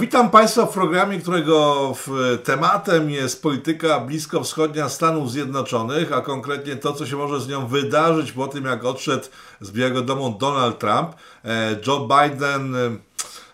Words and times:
Witam 0.00 0.30
Państwa 0.30 0.66
w 0.66 0.72
programie, 0.72 1.18
którego 1.18 1.92
tematem 2.44 3.10
jest 3.10 3.42
polityka 3.42 4.00
bliskowschodnia 4.00 4.88
Stanów 4.88 5.30
Zjednoczonych, 5.30 6.12
a 6.12 6.20
konkretnie 6.20 6.76
to, 6.76 6.92
co 6.92 7.06
się 7.06 7.16
może 7.16 7.40
z 7.40 7.48
nią 7.48 7.66
wydarzyć 7.66 8.32
po 8.32 8.48
tym, 8.48 8.64
jak 8.64 8.84
odszedł 8.84 9.24
z 9.60 9.70
Białego 9.70 10.02
Domu 10.02 10.36
Donald 10.40 10.78
Trump. 10.78 11.14
E, 11.44 11.76
Joe 11.86 12.08
Biden 12.08 12.76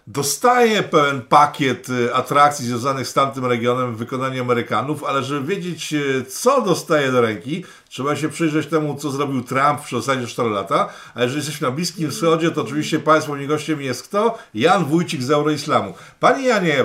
dostaje 0.06 0.82
pełen 0.82 1.20
pakiet 1.20 1.88
y, 1.88 2.14
atrakcji 2.14 2.66
związanych 2.66 3.08
z 3.08 3.14
tamtym 3.14 3.46
regionem 3.46 3.94
w 3.94 3.98
wykonaniu 3.98 4.42
Amerykanów, 4.42 5.04
ale 5.04 5.22
żeby 5.22 5.54
wiedzieć, 5.54 5.92
y, 5.92 6.24
co 6.24 6.62
dostaje 6.62 7.12
do 7.12 7.20
ręki, 7.20 7.64
trzeba 7.88 8.16
się 8.16 8.28
przyjrzeć 8.28 8.66
temu, 8.66 8.94
co 8.94 9.10
zrobił 9.10 9.42
Trump 9.42 9.80
w 9.80 9.90
zasadzie 9.90 10.26
4 10.26 10.50
lata. 10.50 10.88
A 11.14 11.22
jeżeli 11.22 11.38
jesteśmy 11.38 11.68
na 11.68 11.74
Bliskim 11.74 12.10
Wschodzie, 12.10 12.50
to 12.50 12.62
oczywiście 12.62 12.98
Państwa 12.98 13.32
moim 13.32 13.46
gościem 13.46 13.82
jest 13.82 14.08
kto? 14.08 14.38
Jan 14.54 14.84
Wójcik 14.84 15.22
z 15.22 15.30
Euroislamu. 15.30 15.94
Panie 16.20 16.48
Janie, 16.48 16.84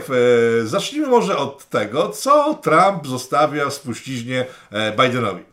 y, 0.61 0.67
zacznijmy 0.67 1.07
może 1.07 1.37
od 1.37 1.69
tego, 1.69 2.09
co 2.09 2.53
Trump 2.53 3.07
zostawia 3.07 3.69
w 3.69 3.73
spuściźnie 3.73 4.45
e, 4.71 4.91
Bidenowi. 4.91 5.43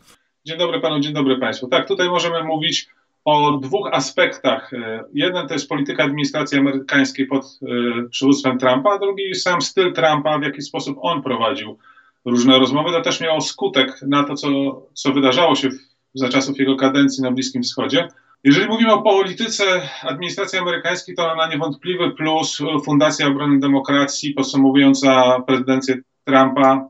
Dzień 0.45 0.57
dobry 0.57 0.79
Panu, 0.79 0.99
dzień 0.99 1.13
dobry 1.13 1.37
Państwu. 1.37 1.67
Tak, 1.67 1.87
tutaj 1.87 2.09
możemy 2.09 2.43
mówić 2.43 2.89
o 3.25 3.51
dwóch 3.51 3.89
aspektach. 3.91 4.73
E, 4.73 5.03
jeden 5.13 5.47
to 5.47 5.53
jest 5.53 5.69
polityka 5.69 6.03
administracji 6.03 6.57
amerykańskiej 6.57 7.27
pod 7.27 7.45
e, 7.45 7.67
przywództwem 8.09 8.57
Trumpa, 8.57 8.89
a 8.89 8.99
drugi 8.99 9.35
sam 9.35 9.61
styl 9.61 9.93
Trumpa, 9.93 10.39
w 10.39 10.43
jaki 10.43 10.61
sposób 10.61 10.97
on 11.01 11.23
prowadził 11.23 11.77
różne 12.25 12.59
rozmowy. 12.59 12.91
To 12.91 13.01
też 13.01 13.21
miało 13.21 13.41
skutek 13.41 14.01
na 14.01 14.23
to, 14.23 14.35
co, 14.35 14.47
co 14.93 15.13
wydarzało 15.13 15.55
się 15.55 15.69
w, 15.69 15.79
za 16.13 16.29
czasów 16.29 16.59
jego 16.59 16.75
kadencji 16.75 17.23
na 17.23 17.31
Bliskim 17.31 17.63
Wschodzie. 17.63 18.07
Jeżeli 18.43 18.67
mówimy 18.67 18.93
o 18.93 19.01
polityce 19.01 19.63
administracji 20.03 20.59
amerykańskiej, 20.59 21.15
to 21.15 21.35
na 21.35 21.47
niewątpliwy 21.47 22.11
plus 22.11 22.61
Fundacja 22.85 23.27
Obrony 23.27 23.59
Demokracji 23.59 24.33
podsumowująca 24.33 25.39
prezydencję 25.39 25.97
Trumpa 26.23 26.89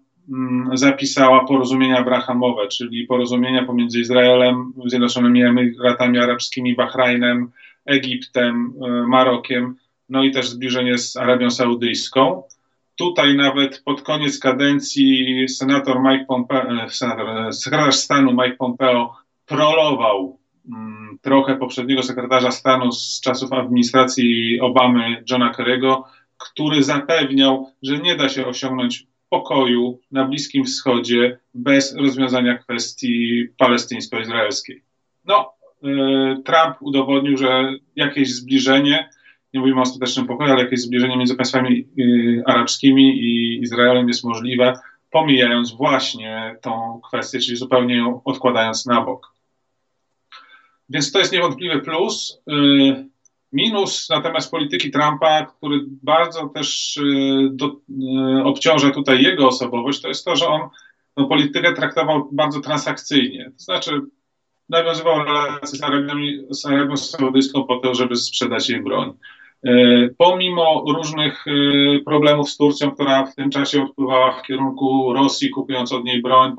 zapisała 0.73 1.45
porozumienia 1.45 1.97
abrahamowe, 1.97 2.67
czyli 2.67 3.07
porozumienia 3.07 3.65
pomiędzy 3.65 3.99
Izraelem, 3.99 4.73
Zjednoczonymi 4.85 5.43
Emiratami 5.43 6.19
Arabskimi, 6.19 6.75
Bahrajnem, 6.75 7.51
Egiptem, 7.85 8.73
e, 8.85 9.07
Marokiem, 9.07 9.75
no 10.09 10.23
i 10.23 10.31
też 10.31 10.49
zbliżenie 10.49 10.97
z 10.97 11.17
Arabią 11.17 11.51
Saudyjską. 11.51 12.43
Tutaj 12.95 13.35
nawet 13.35 13.81
pod 13.85 14.01
koniec 14.01 14.39
kadencji 14.39 15.45
senator 15.49 16.01
Mike 16.01 16.25
Pompeo, 16.25 16.83
e, 16.83 16.89
senator, 16.89 17.29
e, 17.29 17.53
sekretarz 17.53 17.95
stanu 17.95 18.31
Mike 18.31 18.57
Pompeo 18.57 19.15
prolował 19.45 20.37
mm, 20.69 21.17
trochę 21.21 21.55
poprzedniego 21.55 22.03
sekretarza 22.03 22.51
stanu 22.51 22.91
z 22.91 23.21
czasów 23.21 23.53
administracji 23.53 24.59
Obamy, 24.61 25.23
Johna 25.29 25.51
Kerry'ego, 25.51 26.03
który 26.37 26.83
zapewniał, 26.83 27.71
że 27.83 27.97
nie 27.97 28.15
da 28.15 28.29
się 28.29 28.45
osiągnąć 28.45 29.08
pokoju 29.29 29.99
na 30.11 30.25
Bliskim 30.25 30.65
Wschodzie 30.65 31.39
bez 31.53 31.95
rozwiązania 31.95 32.57
kwestii 32.57 33.47
palestyńsko-izraelskiej. 33.57 34.83
No, 35.25 35.53
y, 35.83 36.43
Trump 36.43 36.75
udowodnił, 36.81 37.37
że 37.37 37.73
jakieś 37.95 38.33
zbliżenie, 38.33 39.09
nie 39.53 39.59
mówimy 39.59 39.79
o 39.79 39.81
ostatecznym 39.81 40.27
pokoju, 40.27 40.51
ale 40.51 40.63
jakieś 40.63 40.81
zbliżenie 40.81 41.17
między 41.17 41.35
państwami 41.35 41.87
y, 41.99 42.43
arabskimi 42.45 43.17
i 43.17 43.61
Izraelem 43.61 44.07
jest 44.07 44.23
możliwe, 44.23 44.73
pomijając 45.11 45.71
właśnie 45.71 46.55
tą 46.61 47.01
kwestię, 47.07 47.39
czyli 47.39 47.57
zupełnie 47.57 47.97
ją 47.97 48.21
odkładając 48.23 48.85
na 48.85 49.01
bok. 49.01 49.33
Więc 50.89 51.11
to 51.11 51.19
jest 51.19 51.33
niewątpliwy 51.33 51.79
plus. 51.79 52.41
Minus 53.53 54.09
natomiast 54.09 54.51
polityki 54.51 54.91
Trumpa, 54.91 55.45
który 55.45 55.79
bardzo 56.03 56.49
też 56.49 56.97
y, 56.97 57.49
do, 57.51 57.65
y, 57.67 58.43
obciąża 58.43 58.91
tutaj 58.91 59.23
jego 59.23 59.47
osobowość, 59.47 60.01
to 60.01 60.07
jest 60.07 60.25
to, 60.25 60.35
że 60.35 60.47
on 60.47 60.61
no, 61.17 61.27
politykę 61.27 61.73
traktował 61.73 62.29
bardzo 62.31 62.59
transakcyjnie. 62.59 63.45
To 63.45 63.63
znaczy 63.63 64.01
nawiązywał 64.69 65.23
relacje 65.23 65.79
z 65.79 65.83
Arabią, 65.83 66.13
z 66.49 66.65
Arabią 66.65 66.97
Saudyjską 66.97 67.63
po 67.63 67.77
to, 67.77 67.95
żeby 67.95 68.15
sprzedać 68.15 68.69
jej 68.69 68.83
broń. 68.83 69.13
Y, 69.67 70.15
pomimo 70.17 70.83
różnych 70.87 71.45
problemów 72.05 72.49
z 72.49 72.57
Turcją, 72.57 72.91
która 72.91 73.25
w 73.25 73.35
tym 73.35 73.49
czasie 73.49 73.83
odpływała 73.83 74.31
w 74.31 74.43
kierunku 74.43 75.13
Rosji, 75.13 75.49
kupując 75.49 75.91
od 75.91 76.03
niej 76.03 76.21
broń, 76.21 76.55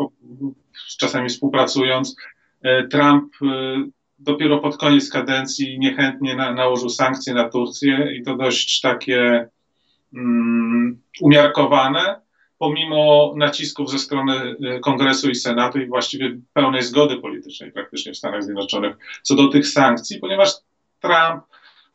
czasami 0.99 1.29
współpracując, 1.29 2.17
Trump 2.91 3.33
dopiero 4.21 4.59
pod 4.59 4.77
koniec 4.77 5.11
kadencji 5.11 5.79
niechętnie 5.79 6.37
na, 6.37 6.55
nałożył 6.55 6.89
sankcje 6.89 7.35
na 7.35 7.49
Turcję 7.49 8.09
i 8.19 8.23
to 8.23 8.37
dość 8.37 8.81
takie 8.81 9.49
um, 10.15 11.01
umiarkowane, 11.21 12.21
pomimo 12.59 13.33
nacisków 13.37 13.91
ze 13.91 13.99
strony 13.99 14.57
y, 14.77 14.81
Kongresu 14.81 15.31
i 15.31 15.35
Senatu 15.35 15.79
i 15.79 15.87
właściwie 15.87 16.37
pełnej 16.53 16.83
zgody 16.83 17.17
politycznej 17.17 17.73
praktycznie 17.73 18.13
w 18.13 18.17
Stanach 18.17 18.43
Zjednoczonych 18.43 18.97
co 19.23 19.35
do 19.35 19.49
tych 19.49 19.69
sankcji, 19.69 20.19
ponieważ 20.19 20.51
Trump 21.01 21.45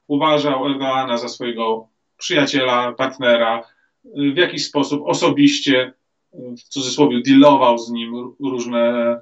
uważał 0.07 0.65
Erdoana 0.65 1.17
za 1.17 1.27
swojego 1.27 1.87
przyjaciela, 2.17 2.93
partnera, 2.93 3.63
y, 4.05 4.33
w 4.33 4.37
jakiś 4.37 4.65
sposób 4.65 5.01
osobiście, 5.05 5.93
y, 6.33 6.37
w 6.57 6.63
cudzysłowie, 6.63 7.21
dealował 7.21 7.77
z 7.77 7.91
nim 7.91 8.35
różne 8.39 9.15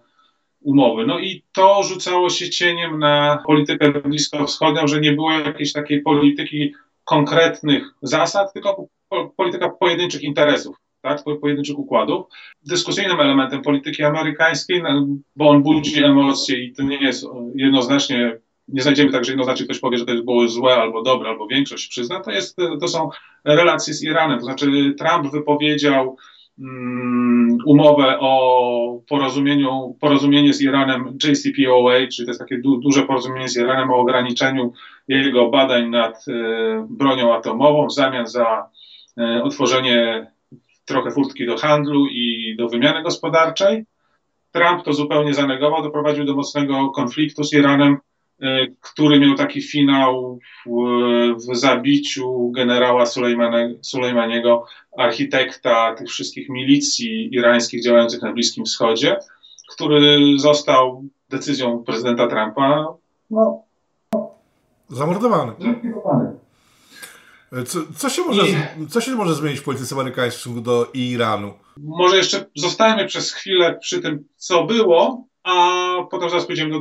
umowy. 0.64 1.06
No 1.06 1.20
i 1.20 1.44
to 1.52 1.84
rzucało 1.84 2.30
się 2.30 2.50
cieniem 2.50 3.00
na 3.00 3.44
politykę 3.48 3.92
bliskowschodnią, 3.92 4.88
że 4.88 5.02
nie 5.02 5.12
było 5.12 5.32
jakiejś 5.32 5.74
takiej 5.74 6.02
polityki 6.02 6.74
konkretnych 7.06 7.84
zasad, 8.02 8.54
tylko 8.54 8.88
polityka 9.38 9.70
pojedynczych 9.70 10.24
interesów, 10.24 10.76
tak, 11.02 11.24
pojedynczych 11.42 11.80
układów. 11.80 12.26
Dyskusyjnym 12.68 13.20
elementem 13.20 13.62
polityki 13.62 14.04
amerykańskiej, 14.04 14.84
no, 14.84 15.08
bo 15.36 15.50
on 15.50 15.64
budzi 15.64 16.04
emocje 16.04 16.64
i 16.64 16.74
to 16.74 16.84
nie 16.84 16.98
jest 16.98 17.26
jednoznacznie 17.56 18.38
nie 18.68 18.82
znajdziemy 18.82 19.12
tak, 19.12 19.26
że 19.26 19.32
jednoznacznie 19.32 19.66
ktoś 19.66 19.80
powie, 19.80 19.98
że 19.98 20.06
to 20.06 20.24
było 20.24 20.48
złe 20.48 20.76
albo 20.76 21.02
dobre, 21.02 21.30
albo 21.30 21.48
większość 21.48 21.88
przyzna, 21.88 22.20
to, 22.20 22.32
jest, 22.32 22.58
to 22.80 22.88
są 22.88 23.10
relacje 23.46 23.94
z 23.94 24.04
Iranem. 24.04 24.40
To 24.40 24.46
znaczy 24.46 24.96
Trump 24.98 25.32
wypowiedział 25.32 26.18
umowę 27.66 28.20
o 28.20 29.02
porozumieniu, 29.10 29.98
porozumienie 30.02 30.54
z 30.54 30.62
Iranem 30.62 31.18
JCPOA, 31.24 31.94
czyli 31.94 32.26
to 32.26 32.32
jest 32.32 32.40
takie 32.40 32.58
du, 32.58 32.78
duże 32.78 33.04
porozumienie 33.04 33.50
z 33.50 33.58
Iranem 33.58 33.92
o 33.92 33.96
ograniczeniu 33.96 34.74
jego 35.08 35.50
badań 35.50 35.90
nad 35.90 36.28
y, 36.28 36.34
bronią 36.90 37.34
atomową 37.34 37.88
w 37.88 37.94
zamian 37.94 38.28
za 38.28 38.70
y, 39.20 39.44
otworzenie 39.44 40.28
trochę 40.86 41.12
furtki 41.12 41.46
do 41.46 41.58
handlu 41.58 42.08
i 42.08 42.56
do 42.58 42.70
wymiany 42.70 43.04
gospodarczej. 43.04 43.86
Trump 44.52 44.84
to 44.84 44.94
zupełnie 44.94 45.34
zanegował, 45.34 45.84
doprowadził 45.84 46.26
do 46.26 46.36
mocnego 46.36 46.90
konfliktu 46.90 47.44
z 47.44 47.54
Iranem. 47.54 47.98
E, 48.44 48.68
który 48.82 49.20
miał 49.20 49.36
taki 49.36 49.62
finał 49.62 50.40
w, 50.66 50.70
w 51.36 51.56
zabiciu 51.56 52.52
generała 52.52 53.06
Sulejmaniego, 53.82 54.66
architekta 54.98 55.96
tych 55.96 56.10
wszystkich 56.10 56.50
milicji 56.50 57.36
irańskich 57.36 57.84
działających 57.84 58.22
na 58.22 58.34
Bliskim 58.34 58.66
Wschodzie, 58.66 59.18
który 59.70 60.20
został 60.38 61.04
decyzją 61.30 61.84
prezydenta 61.84 62.28
Trumpa 62.28 62.88
no, 63.30 63.64
zamordowany. 64.90 65.52
Co, 67.68 67.80
co, 67.98 68.10
się 68.10 68.22
może, 68.22 68.44
I... 68.48 68.88
co 68.88 69.02
się 69.02 69.12
może 69.12 69.36
zmienić 69.36 69.60
w 69.60 69.64
polityce 69.64 69.96
amerykańskiej 69.96 70.38
w 70.38 70.42
stosunku 70.42 70.62
do 70.62 70.88
Iranu? 70.94 71.54
Może 71.78 72.18
jeszcze 72.18 72.46
zostańmy 72.56 73.06
przez 73.06 73.32
chwilę 73.32 73.78
przy 73.82 74.02
tym, 74.02 74.24
co 74.38 74.64
było, 74.64 75.28
a 75.44 75.96
potem 76.12 76.30
zaraz 76.30 76.46
pójdziemy 76.46 76.72
do, 76.72 76.80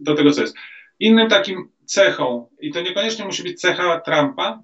do 0.00 0.14
tego, 0.14 0.30
co 0.30 0.40
jest. 0.40 0.56
Innym 1.00 1.28
takim 1.28 1.68
cechą, 1.84 2.48
i 2.60 2.72
to 2.72 2.80
niekoniecznie 2.80 3.24
musi 3.24 3.42
być 3.42 3.60
cecha 3.60 4.00
Trumpa, 4.00 4.62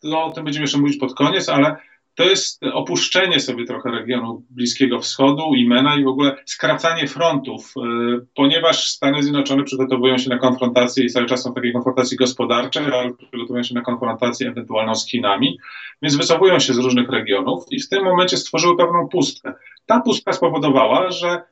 to 0.00 0.24
o 0.24 0.30
tym 0.30 0.44
będziemy 0.44 0.64
jeszcze 0.64 0.78
mówić 0.78 0.96
pod 0.96 1.14
koniec, 1.14 1.48
ale 1.48 1.76
to 2.14 2.24
jest 2.24 2.60
opuszczenie 2.72 3.40
sobie 3.40 3.64
trochę 3.64 3.90
regionu 3.90 4.42
Bliskiego 4.50 5.00
Wschodu, 5.00 5.54
Imena 5.54 5.96
i 5.96 6.04
w 6.04 6.08
ogóle 6.08 6.36
skracanie 6.46 7.08
frontów, 7.08 7.74
y, 7.76 8.26
ponieważ 8.34 8.88
Stany 8.88 9.22
Zjednoczone 9.22 9.64
przygotowują 9.64 10.18
się 10.18 10.30
na 10.30 10.38
konfrontację 10.38 11.04
i 11.04 11.10
cały 11.10 11.26
czas 11.26 11.42
są 11.42 11.54
takie 11.54 11.72
konfrontacje 11.72 12.18
gospodarcze, 12.18 12.80
ale 12.80 13.14
przygotowują 13.14 13.62
się 13.62 13.74
na 13.74 13.80
konfrontację 13.80 14.48
ewentualną 14.48 14.94
z 14.94 15.08
Chinami, 15.08 15.58
więc 16.02 16.16
wycofują 16.16 16.58
się 16.58 16.74
z 16.74 16.78
różnych 16.78 17.10
regionów 17.10 17.64
i 17.70 17.80
w 17.80 17.88
tym 17.88 18.04
momencie 18.04 18.36
stworzyły 18.36 18.76
pewną 18.76 19.08
pustkę. 19.08 19.52
Ta 19.86 20.00
pustka 20.00 20.32
spowodowała, 20.32 21.10
że 21.10 21.42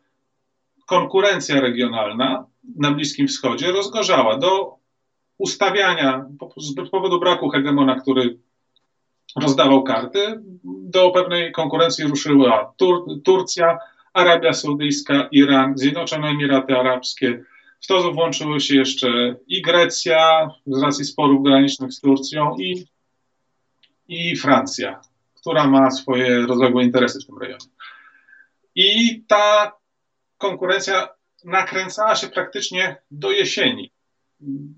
konkurencja 0.86 1.60
regionalna 1.60 2.46
na 2.76 2.90
Bliskim 2.90 3.28
Wschodzie 3.28 3.72
rozgorzała 3.72 4.38
do 4.38 4.74
ustawiania 5.38 6.24
z 6.56 6.90
powodu 6.90 7.20
braku 7.20 7.48
hegemona, 7.48 8.00
który 8.00 8.38
rozdawał 9.36 9.82
karty, 9.82 10.40
do 10.64 11.10
pewnej 11.10 11.52
konkurencji 11.52 12.04
ruszyła 12.04 12.74
Tur 12.76 13.22
Turcja, 13.24 13.78
Arabia 14.12 14.52
Saudyjska, 14.52 15.28
Iran, 15.32 15.78
Zjednoczone 15.78 16.28
Emiraty 16.28 16.76
Arabskie. 16.76 17.44
W 17.80 17.86
to 17.86 18.12
włączyły 18.12 18.60
się 18.60 18.76
jeszcze 18.76 19.36
i 19.46 19.62
Grecja 19.62 20.50
z 20.66 20.82
racji 20.82 21.04
sporów 21.04 21.44
granicznych 21.44 21.92
z 21.92 22.00
Turcją 22.00 22.56
i 22.58 22.86
i 24.08 24.36
Francja, 24.36 25.00
która 25.40 25.66
ma 25.66 25.90
swoje 25.90 26.46
rozległe 26.46 26.84
interesy 26.84 27.18
w 27.20 27.26
tym 27.26 27.38
rejonie. 27.38 27.66
I 28.74 29.22
ta 29.28 29.72
konkurencja 30.38 31.08
nakręcała 31.44 32.14
się 32.14 32.28
praktycznie 32.28 32.96
do 33.10 33.30
jesieni. 33.30 33.92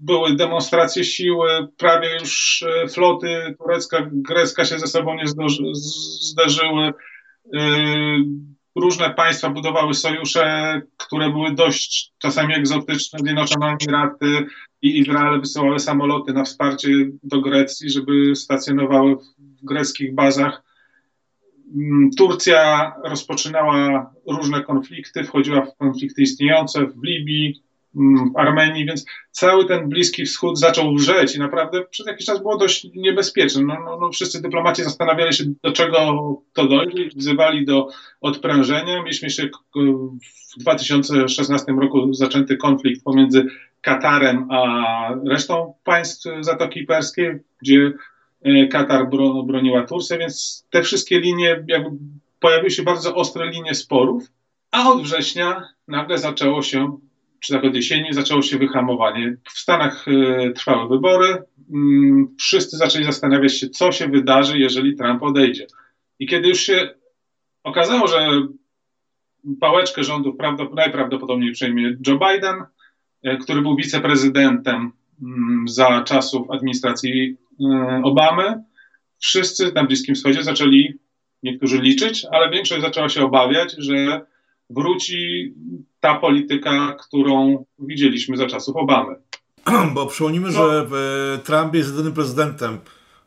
Były 0.01 0.37
demonstracje 0.37 1.05
siły, 1.05 1.69
prawie 1.77 2.15
już 2.21 2.63
e, 2.63 2.89
floty 2.89 3.55
turecka, 3.59 4.09
grecka 4.13 4.65
się 4.65 4.79
ze 4.79 4.87
sobą 4.87 5.15
nie 5.15 5.25
zderzyły. 6.21 6.93
E, 7.55 7.61
różne 8.77 9.11
państwa 9.11 9.51
budowały 9.51 9.95
sojusze, 9.95 10.81
które 10.97 11.31
były 11.31 11.55
dość 11.55 12.13
czasami 12.19 12.55
egzotyczne. 12.55 13.19
Zjednoczone 13.19 13.77
Emiraty 13.81 14.47
i 14.83 14.99
Izrael 14.99 15.41
wysyłały 15.41 15.79
samoloty 15.79 16.33
na 16.33 16.45
wsparcie 16.45 16.89
do 17.23 17.41
Grecji, 17.41 17.91
żeby 17.91 18.37
stacjonowały 18.37 19.17
w 19.17 19.65
greckich 19.65 20.15
bazach. 20.15 20.64
Mm, 21.75 22.11
Turcja 22.19 22.93
rozpoczynała 23.05 24.11
różne 24.27 24.63
konflikty, 24.63 25.25
wchodziła 25.25 25.67
w 25.67 25.77
konflikty 25.77 26.23
istniejące 26.23 26.87
w 26.87 27.05
Libii, 27.05 27.63
mm, 27.97 28.33
w 28.33 28.37
Armenii, 28.37 28.87
więc 28.87 29.05
cały 29.31 29.67
ten 29.67 29.89
Bliski 29.89 30.25
Wschód 30.25 30.59
zaczął 30.59 30.95
wrzeć 30.95 31.37
i 31.37 31.39
naprawdę 31.39 31.85
przez 31.91 32.07
jakiś 32.07 32.27
czas 32.27 32.43
było 32.43 32.57
dość 32.57 32.87
niebezpieczne. 32.95 33.63
No, 33.63 33.77
no, 33.85 33.99
no 34.01 34.11
wszyscy 34.11 34.43
dyplomaci 34.43 34.85
zastanawiali 34.85 35.35
się, 35.35 35.45
do 35.63 35.73
czego 35.73 36.19
to 36.53 36.69
dojdzie, 36.69 37.09
wzywali 37.17 37.65
do 37.65 37.89
odprężenia. 38.21 39.03
Mieliśmy 39.03 39.27
jeszcze 39.27 39.49
w 40.57 40.61
2016 40.61 41.73
roku 41.73 42.13
zaczęty 42.15 42.57
konflikt 42.57 43.05
pomiędzy 43.05 43.47
Katarem 43.81 44.47
a 44.51 45.09
resztą 45.29 45.75
państw 45.85 46.27
Zatoki 46.41 46.85
Perskiej, 46.85 47.31
gdzie 47.63 47.93
E, 48.45 48.67
Katar 48.67 49.09
broniła 49.47 49.87
Turcję, 49.87 50.19
więc 50.19 50.67
te 50.71 50.83
wszystkie 50.83 51.21
linie, 51.21 51.65
jakby 51.69 51.91
pojawiły 52.41 52.71
się 52.71 52.83
bardzo 52.83 53.15
ostre 53.15 53.51
linie 53.51 53.75
sporów, 53.75 54.25
a 54.71 54.91
od 54.91 55.03
września 55.03 55.63
nagle 55.89 56.19
zaczęło 56.19 56.63
się, 56.63 56.99
czy 57.41 57.53
nawet 57.53 57.71
od 57.71 57.77
jesieni, 57.77 58.13
zaczęło 58.13 58.43
się 58.43 58.59
wyhamowanie. 58.59 59.37
W 59.45 59.59
Stanach 59.59 60.07
e, 60.09 60.51
trwały 60.53 60.89
wybory, 60.89 61.43
mm, 61.73 62.37
wszyscy 62.39 62.77
zaczęli 62.77 63.05
zastanawiać 63.05 63.59
się, 63.59 63.69
co 63.69 63.93
się 63.93 64.09
wydarzy, 64.09 64.59
jeżeli 64.59 64.97
Trump 64.97 65.23
odejdzie. 65.23 65.67
I 66.19 66.27
kiedy 66.27 66.49
już 66.49 66.61
się 66.61 66.95
okazało, 67.63 68.09
że 68.09 68.29
pałeczkę 69.61 70.05
rządów 70.05 70.35
najprawdopodobniej 70.75 71.53
przejmie 71.53 71.97
Joe 72.07 72.19
Biden, 72.19 72.65
e, 73.23 73.37
który 73.37 73.63
był 73.63 73.77
wiceprezydentem 73.77 74.93
mm, 75.23 75.69
za 75.69 76.03
czasów 76.03 76.51
administracji 76.51 77.37
Obamy, 78.05 78.63
wszyscy 79.19 79.73
na 79.73 79.85
Bliskim 79.85 80.15
Wschodzie 80.15 80.43
zaczęli, 80.43 80.95
niektórzy 81.43 81.81
liczyć, 81.81 82.27
ale 82.31 82.51
większość 82.51 82.83
zaczęła 82.83 83.09
się 83.09 83.25
obawiać, 83.25 83.75
że 83.79 84.21
wróci 84.71 85.53
ta 86.01 86.15
polityka, 86.15 86.97
którą 87.07 87.65
widzieliśmy 87.79 88.37
za 88.37 88.47
czasów 88.47 88.77
Obamy. 88.77 89.17
Bo 89.95 90.07
przypomnijmy, 90.07 90.47
no. 90.47 90.53
że 90.53 90.87
e, 91.35 91.39
Trump 91.39 91.75
jest 91.75 91.91
jedynym 91.91 92.13
prezydentem 92.13 92.79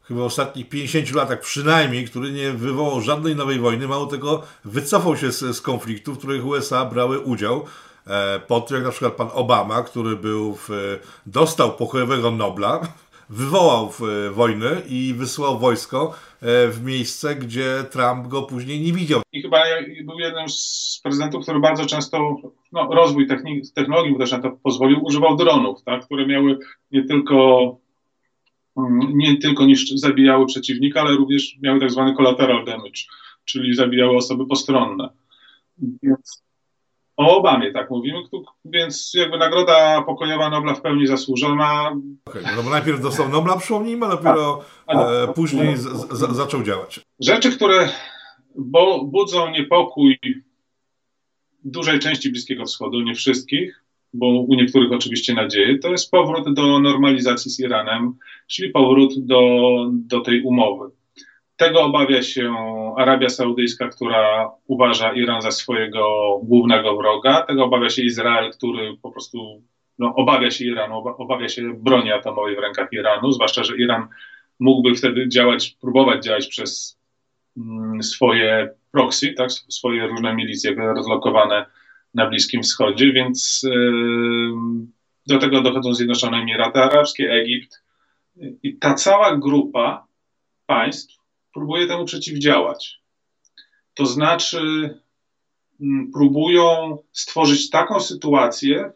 chyba 0.03 0.19
w 0.19 0.24
ostatnich 0.24 0.69
50 0.69 1.15
latach 1.15 1.39
przynajmniej, 1.39 2.06
który 2.06 2.31
nie 2.31 2.51
wywołał 2.51 3.01
żadnej 3.01 3.35
nowej 3.35 3.59
wojny, 3.59 3.88
mało 3.88 4.06
tego 4.06 4.44
wycofał 4.65 5.18
się 5.18 5.31
z, 5.31 5.39
z 5.39 5.62
konfliktów, 5.62 6.15
w 6.15 6.18
których 6.18 6.45
USA 6.45 6.85
brały 6.85 7.19
udział. 7.19 7.65
E, 8.07 8.39
po 8.39 8.62
tym 8.62 8.75
jak 8.75 8.85
na 8.85 8.91
przykład 8.91 9.13
pan 9.13 9.30
Obama, 9.33 9.83
który 9.83 10.15
był 10.15 10.56
w, 10.56 11.00
dostał 11.25 11.73
pokojowego 11.73 12.31
Nobla, 12.31 12.81
wywołał 13.29 13.89
e, 14.27 14.29
wojnę 14.31 14.81
i 14.89 15.13
wysłał 15.13 15.59
wojsko 15.59 16.15
e, 16.41 16.68
w 16.68 16.83
miejsce, 16.83 17.35
gdzie 17.35 17.83
Trump 17.91 18.27
go 18.27 18.41
później 18.41 18.81
nie 18.81 18.94
widział. 18.94 19.21
I 19.31 19.41
chyba 19.41 19.63
był 20.03 20.19
jednym 20.19 20.50
z 20.50 21.00
prezydentów, 21.03 21.44
który 21.44 21.59
bardzo 21.59 21.85
często, 21.85 22.35
no, 22.71 22.89
rozwój 22.91 23.27
technologii 23.75 24.12
mu 24.12 24.19
też 24.19 24.31
na 24.31 24.39
to 24.39 24.51
pozwolił, 24.51 25.03
używał 25.03 25.35
dronów, 25.35 25.83
tak, 25.83 26.06
które 26.06 26.27
miały 26.27 26.59
nie 26.91 27.03
tylko 27.03 27.77
mm, 28.77 29.00
nie 29.13 29.38
tylko 29.38 29.65
niż 29.65 29.89
zabijały 29.89 30.45
przeciwnika, 30.45 31.01
ale 31.01 31.15
również 31.15 31.57
miały 31.62 31.80
tak 31.80 31.91
zwany 31.91 32.15
collateral 32.15 32.65
damage, 32.65 33.01
czyli 33.45 33.75
zabijały 33.75 34.18
osoby 34.18 34.47
postronne. 34.47 35.09
Więc 36.03 36.46
o 37.18 37.38
Obamie 37.38 37.72
tak 37.72 37.90
mówimy, 37.90 38.19
więc 38.66 39.12
jakby 39.14 39.38
nagroda 39.38 40.02
pokojowa 40.02 40.50
Nobla 40.50 40.74
w 40.74 40.81
pełni 40.81 41.08
zasłużona. 41.08 41.96
Okay, 42.25 42.44
no 42.56 42.64
bo 42.64 42.69
najpierw 42.69 43.02
dostał 43.02 43.30
Nobla, 43.30 43.58
przypomnijmy, 43.58 44.06
a 44.06 44.10
dopiero 44.10 44.62
e, 44.88 45.34
później 45.34 45.78
z, 45.78 45.84
z, 46.12 46.36
zaczął 46.36 46.64
działać. 46.64 47.00
Rzeczy, 47.19 47.52
które 47.52 47.90
bo, 48.56 49.06
budzą 49.06 49.50
niepokój 49.52 50.19
dużej 51.64 52.00
części 52.00 52.31
Bliskiego 52.31 52.66
Wschodu, 52.66 53.02
nie 53.02 53.16
wszystkich, 53.16 53.84
bo 54.14 54.28
u 54.28 54.56
niektórych 54.56 54.92
oczywiście 54.92 55.34
nadzieję, 55.34 55.80
to 55.80 55.92
jest 55.92 56.12
powrót 56.12 56.54
do 56.54 56.80
normalizacji 56.80 57.52
z 57.52 57.60
Iranem, 57.60 58.14
czyli 58.48 58.69
powrót 58.69 59.14
do, 59.18 59.42
do 59.92 60.22
tej 60.22 60.42
umowy. 60.42 60.96
Tego 61.57 61.81
obawia 61.81 62.24
się 62.24 62.54
Arabia 62.98 63.30
Saudyjska, 63.30 63.88
która 63.88 64.51
uważa 64.68 65.13
Iran 65.13 65.42
za 65.42 65.51
swojego 65.51 66.04
głównego 66.44 66.98
wroga. 66.98 67.42
Tego 67.42 67.63
obawia 67.63 67.89
się 67.89 68.01
Izrael, 68.01 68.51
który 68.51 68.98
po 69.01 69.12
prostu 69.12 69.62
no, 70.00 70.15
obawia 70.15 70.51
się 70.51 70.65
Iranu, 70.65 70.98
obawia 70.98 71.50
się 71.50 71.74
broni 71.74 72.12
atomowej 72.12 72.56
w 72.56 72.59
rękach 72.59 72.88
Iranu, 72.92 73.31
zwłaszcza, 73.31 73.63
że 73.63 73.77
Iran 73.77 74.07
mógłby 74.59 74.95
wtedy 74.95 75.30
działać, 75.30 75.77
próbować 75.81 76.24
działać 76.24 76.48
przez 76.48 77.00
mm, 77.57 78.04
swoje 78.04 78.69
proxy, 78.92 79.33
tak, 79.33 79.51
swoje 79.51 80.07
różne 80.07 80.36
milicje 80.36 80.75
rozlokowane 80.75 81.65
na 82.13 82.30
Bliskim 82.30 82.63
Wschodzie, 82.63 83.13
więc 83.13 83.62
yy, 83.63 84.54
do 85.27 85.38
tego 85.38 85.62
dochodzą 85.62 85.94
Zjednoczone 85.94 86.38
Emiraty 86.38 86.80
Arabskie, 86.80 87.31
Egipt. 87.31 87.83
I 88.63 88.77
ta 88.77 88.94
cała 88.94 89.38
grupa 89.38 90.07
państw 90.65 91.17
próbuje 91.57 91.88
temu 91.88 92.06
przeciwdziałać. 92.06 93.01
To 93.94 94.06
znaczy, 94.06 94.59
mm, 95.81 96.12
próbują 96.13 96.98
stworzyć 97.13 97.69
taką 97.69 98.00
sytuację, 98.00 98.92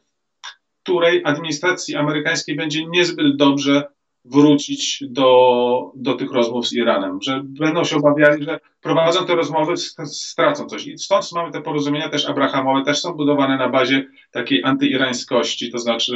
której 0.84 1.22
administracji 1.26 1.96
amerykańskiej 1.96 2.56
będzie 2.56 2.86
niezbyt 2.86 3.38
dobrze 3.38 3.84
wrócić 4.26 5.04
do, 5.10 5.92
do 5.96 6.14
tych 6.14 6.32
rozmów 6.32 6.68
z 6.68 6.74
Iranem, 6.74 7.20
że 7.22 7.42
będą 7.44 7.84
się 7.84 7.96
obawiali, 7.96 8.44
że 8.44 8.60
prowadzą 8.82 9.26
te 9.26 9.36
rozmowy, 9.36 9.78
stracą 10.06 10.66
coś. 10.66 10.88
I 10.88 10.98
stąd 10.98 11.32
mamy 11.36 11.52
te 11.52 11.62
porozumienia 11.62 12.10
też 12.10 12.30
abrahamowe, 12.30 12.84
też 12.86 13.02
są 13.02 13.14
budowane 13.14 13.58
na 13.58 13.70
bazie 13.70 14.08
takiej 14.32 14.64
antyirańskości, 14.64 15.72
to 15.72 15.78
znaczy 15.78 16.14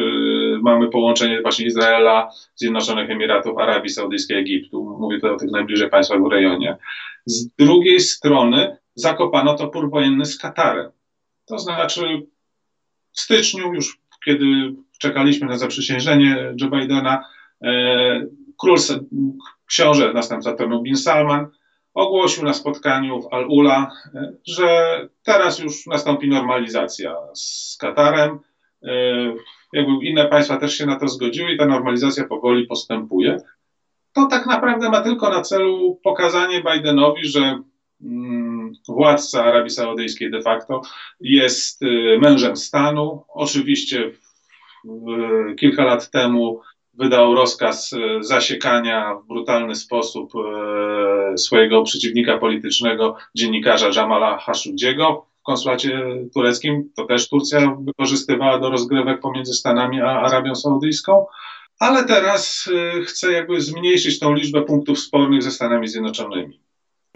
mamy 0.62 0.90
połączenie 0.90 1.42
właśnie 1.42 1.66
Izraela, 1.66 2.30
Zjednoczonych 2.56 3.10
Emiratów, 3.10 3.58
Arabii 3.58 3.90
Saudyjskiej, 3.90 4.38
Egiptu, 4.38 4.98
mówię 5.00 5.18
tutaj 5.18 5.32
o 5.32 5.38
tych 5.38 5.52
najbliżej 5.52 5.90
państwach 5.90 6.24
w 6.24 6.32
rejonie. 6.32 6.78
Z 7.26 7.48
drugiej 7.48 8.00
strony 8.00 8.78
zakopano 8.96 9.56
topór 9.56 9.90
wojenny 9.90 10.26
z 10.26 10.38
Katarem. 10.38 10.92
To 11.46 11.60
znaczy 11.60 12.26
w 13.12 13.20
styczniu 13.22 13.74
już, 13.74 14.00
kiedy 14.26 14.46
czekaliśmy 15.00 15.48
na 15.48 15.58
zaprzysiężenie 15.58 16.54
Joe 16.62 16.70
Bidena, 16.70 17.24
król, 18.58 18.78
książę, 19.66 20.14
następca 20.14 20.54
tronu 20.54 20.82
bin 20.82 20.96
Salman, 20.96 21.48
ogłosił 21.96 22.44
na 22.44 22.54
spotkaniu 22.54 23.22
w 23.22 23.34
Al-Ula, 23.34 23.92
e, 24.16 24.34
że 24.48 25.00
teraz 25.24 25.60
już 25.60 25.86
nastąpi 25.86 26.30
normalizacja 26.30 27.16
z 27.34 27.78
Katarem. 27.82 28.40
E, 28.84 28.92
jakby 29.74 29.92
inne 30.06 30.26
państwa 30.28 30.58
też 30.58 30.78
się 30.78 30.86
na 30.86 31.00
to 31.00 31.08
zgodziły 31.08 31.52
i 31.52 31.58
ta 31.58 31.66
normalizacja 31.66 32.28
powoli 32.28 32.68
postępuje. 32.68 33.38
To 34.14 34.26
tak 34.26 34.46
naprawdę 34.46 34.90
ma 34.90 35.02
tylko 35.02 35.30
na 35.30 35.42
celu 35.42 36.00
pokazanie 36.04 36.64
Bidenowi, 36.64 37.28
że 37.28 37.60
mm, 38.02 38.74
władca 38.88 39.44
Arabii 39.44 39.70
Saudyjskiej 39.70 40.32
de 40.32 40.42
facto 40.42 40.82
jest 41.20 41.82
mężem 42.20 42.58
stanu. 42.58 43.24
Oczywiście 43.28 44.12
kilka 45.60 45.84
lat 45.84 46.12
temu 46.12 46.62
wydał 46.98 47.36
rozkaz 47.36 47.94
e, 47.94 48.24
zasiekania 48.24 49.16
w 49.16 49.28
brutalny 49.28 49.76
sposób 49.76 50.32
e, 50.36 51.38
swojego 51.38 51.84
przeciwnika 51.84 52.38
politycznego, 52.38 53.16
dziennikarza 53.36 53.90
Jamala 53.96 54.38
Khashoggiego 54.46 55.26
w 55.40 55.44
konsulacie 55.44 56.02
tureckim. 56.34 56.92
To 56.96 57.06
też 57.06 57.30
Turcja 57.30 57.78
wykorzystywała 57.80 58.60
do 58.60 58.70
rozgrywek 58.70 59.22
pomiędzy 59.22 59.54
Stanami 59.54 60.02
a 60.02 60.22
Arabią 60.22 60.56
Saudyjską. 60.56 61.26
Ale 61.80 62.06
teraz 62.06 62.70
e, 62.76 63.02
chce 63.02 63.32
jakby 63.32 63.62
zmniejszyć 63.62 64.20
tą 64.20 64.34
liczbę 64.34 64.62
punktów 64.62 65.00
spornych 65.00 65.44
ze 65.44 65.52
Stanami 65.52 65.88
Zjednoczonymi. 65.88 66.65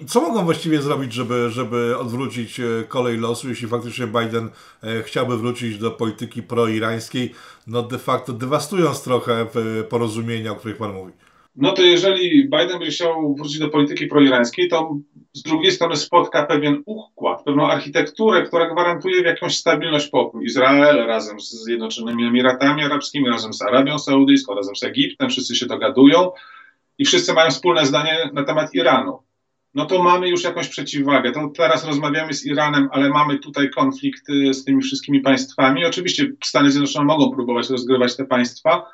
Co 0.07 0.21
mogą 0.21 0.45
właściwie 0.45 0.81
zrobić, 0.81 1.13
żeby, 1.13 1.49
żeby 1.49 1.97
odwrócić 1.97 2.59
e, 2.59 2.63
kolej 2.87 3.17
losu, 3.17 3.49
jeśli 3.49 3.67
faktycznie 3.67 4.07
Biden 4.07 4.49
e, 4.83 5.03
chciałby 5.03 5.37
wrócić 5.37 5.77
do 5.77 5.91
polityki 5.91 6.43
proirańskiej, 6.43 7.33
no 7.67 7.83
de 7.83 7.97
facto 7.97 8.33
dewastując 8.33 9.03
trochę 9.03 9.45
porozumienia, 9.89 10.51
o 10.51 10.55
których 10.55 10.77
Pan 10.77 10.93
mówi? 10.93 11.11
no 11.59 11.71
to 11.71 11.81
jeżeli 11.81 12.43
Biden 12.43 12.79
będzie 12.79 12.91
chciał 12.91 13.35
wrócić 13.35 13.59
do 13.59 13.69
polityki 13.69 14.07
proirańskiej, 14.07 14.69
to 14.69 14.97
z 15.33 15.43
drugiej 15.43 15.71
strony 15.71 15.95
spotka 15.95 16.45
pewien 16.45 16.83
układ, 16.85 17.43
pewną 17.43 17.67
architekturę, 17.67 18.43
która 18.43 18.73
gwarantuje 18.73 19.21
jakąś 19.21 19.57
stabilność 19.57 20.07
pokój. 20.07 20.45
Izrael 20.45 21.07
razem 21.07 21.39
z 21.39 21.49
Zjednoczonymi 21.49 22.27
Emiratami 22.27 22.83
Arabskimi, 22.83 23.29
razem 23.29 23.53
z 23.53 23.61
Arabią 23.61 23.99
Saudyjską, 23.99 24.55
razem 24.55 24.75
z 24.75 24.83
Egiptem, 24.83 25.29
wszyscy 25.29 25.55
się 25.55 25.65
dogadują 25.65 26.31
i 26.97 27.05
wszyscy 27.05 27.33
mają 27.33 27.51
wspólne 27.51 27.85
zdanie 27.85 28.29
na 28.33 28.43
temat 28.43 28.73
Iranu. 28.73 29.19
No 29.79 29.85
to 29.85 30.03
mamy 30.03 30.29
już 30.29 30.43
jakąś 30.43 30.67
przeciwwagę. 30.67 31.31
To 31.31 31.51
teraz 31.57 31.85
rozmawiamy 31.85 32.33
z 32.33 32.45
Iranem, 32.45 32.89
ale 32.91 33.09
mamy 33.09 33.39
tutaj 33.39 33.69
konflikt 33.69 34.29
y, 34.29 34.53
z 34.53 34.63
tymi 34.63 34.81
wszystkimi 34.81 35.21
państwami. 35.21 35.85
Oczywiście 35.85 36.31
Stany 36.43 36.71
Zjednoczone 36.71 37.05
mogą 37.05 37.31
próbować 37.31 37.69
rozgrywać 37.69 38.17
te 38.17 38.25
państwa, 38.25 38.85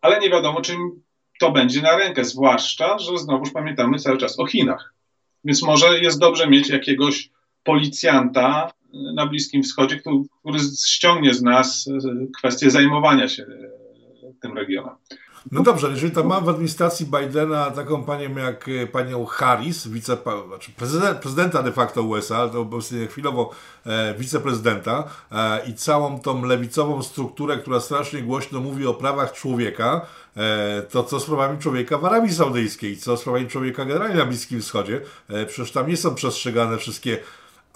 ale 0.00 0.20
nie 0.20 0.30
wiadomo, 0.30 0.60
czym 0.60 1.02
to 1.40 1.52
będzie 1.52 1.82
na 1.82 1.96
rękę, 1.96 2.24
zwłaszcza, 2.24 2.98
że 2.98 3.18
znowuż 3.18 3.50
pamiętamy 3.50 3.98
cały 3.98 4.18
czas 4.18 4.38
o 4.38 4.46
Chinach. 4.46 4.94
Więc 5.44 5.62
może 5.62 5.98
jest 6.00 6.20
dobrze 6.20 6.48
mieć 6.48 6.68
jakiegoś 6.68 7.30
policjanta 7.64 8.72
na 9.14 9.26
Bliskim 9.26 9.62
Wschodzie, 9.62 9.96
który, 9.96 10.58
ściągnie 10.86 11.34
z 11.34 11.42
nas 11.42 11.88
e, 11.88 12.26
kwestię 12.38 12.70
zajmowania 12.70 13.28
się 13.28 13.46
tym 14.42 14.56
regionem. 14.56 14.94
No 15.52 15.62
dobrze, 15.62 15.88
jeżeli 15.88 16.12
tam 16.12 16.26
mam 16.26 16.44
w 16.44 16.48
administracji 16.48 17.06
Bidena 17.06 17.70
taką 17.70 18.04
panią 18.04 18.36
jak 18.36 18.68
e, 18.68 18.86
panią 18.86 19.24
Harris, 19.24 19.86
wice, 19.88 20.16
znaczy 20.48 20.72
prezydent, 20.76 21.18
prezydenta 21.18 21.62
de 21.62 21.72
facto 21.72 22.02
USA, 22.02 22.48
to 22.48 22.60
obecnie 22.60 23.06
chwilowo 23.06 23.50
e, 23.86 24.14
wiceprezydenta 24.18 25.04
e, 25.32 25.66
i 25.66 25.74
całą 25.74 26.20
tą 26.20 26.44
lewicową 26.44 27.02
strukturę, 27.02 27.56
która 27.56 27.80
strasznie 27.80 28.22
głośno 28.22 28.60
mówi 28.60 28.86
o 28.86 28.94
prawach 28.94 29.32
człowieka, 29.32 30.06
e, 30.36 30.82
to 30.82 31.04
co 31.04 31.20
z 31.20 31.24
prawami 31.24 31.58
człowieka 31.58 31.98
w 31.98 32.04
Arabii 32.04 32.34
Saudyjskiej, 32.34 32.96
co 32.96 33.16
z 33.16 33.22
prawami 33.22 33.48
człowieka 33.48 33.84
generalnie 33.84 34.16
na 34.16 34.24
Bliskim 34.24 34.60
Wschodzie, 34.60 35.00
e, 35.28 35.46
przecież 35.46 35.72
tam 35.72 35.88
nie 35.88 35.96
są 35.96 36.14
przestrzegane 36.14 36.78
wszystkie 36.78 37.18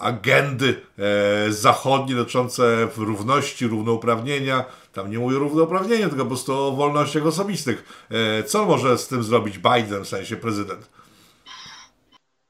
agendy 0.01 0.81
e, 0.99 1.51
zachodnie 1.51 2.15
dotyczące 2.15 2.87
równości, 2.97 3.67
równouprawnienia. 3.67 4.65
Tam 4.93 5.11
nie 5.11 5.19
mówię 5.19 5.35
o 5.35 5.39
równouprawnieniu, 5.39 6.09
tylko 6.09 6.23
po 6.23 6.29
prostu 6.29 6.53
o 6.53 6.71
wolnościach 6.71 7.25
osobistych. 7.25 8.05
E, 8.11 8.43
co 8.43 8.65
może 8.65 8.97
z 8.97 9.07
tym 9.07 9.23
zrobić 9.23 9.57
Biden, 9.57 10.03
w 10.03 10.07
sensie 10.07 10.35
prezydent? 10.35 10.89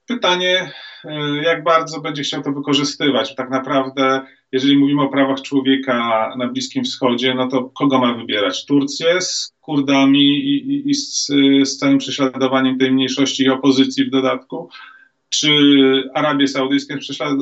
Pytanie, 0.08 0.72
e, 1.06 1.44
jak 1.44 1.64
bardzo 1.64 2.02
będzie 2.02 2.24
chciał 2.24 2.42
to 2.42 2.52
wykorzystywać. 2.52 3.36
Tak 3.36 3.50
naprawdę, 3.50 4.22
jeżeli 4.52 4.78
mówimy 4.78 5.02
o 5.02 5.10
prawach 5.10 5.42
człowieka 5.42 6.30
na 6.38 6.48
Bliskim 6.48 6.84
Wschodzie, 6.84 7.34
no 7.34 7.48
to 7.48 7.64
kogo 7.64 8.00
ma 8.00 8.14
wybierać? 8.14 8.66
Turcję 8.66 9.22
z 9.22 9.54
Kurdami 9.62 10.22
i, 10.22 10.74
i, 10.74 10.90
i 10.90 10.94
z, 10.94 11.28
z 11.64 11.78
całym 11.78 11.98
prześladowaniem 11.98 12.78
tej 12.78 12.92
mniejszości 12.92 13.44
i 13.44 13.50
opozycji 13.50 14.06
w 14.06 14.10
dodatku? 14.10 14.70
czy 15.32 15.50
Arabię 16.14 16.48
Saudyjską 16.48 16.96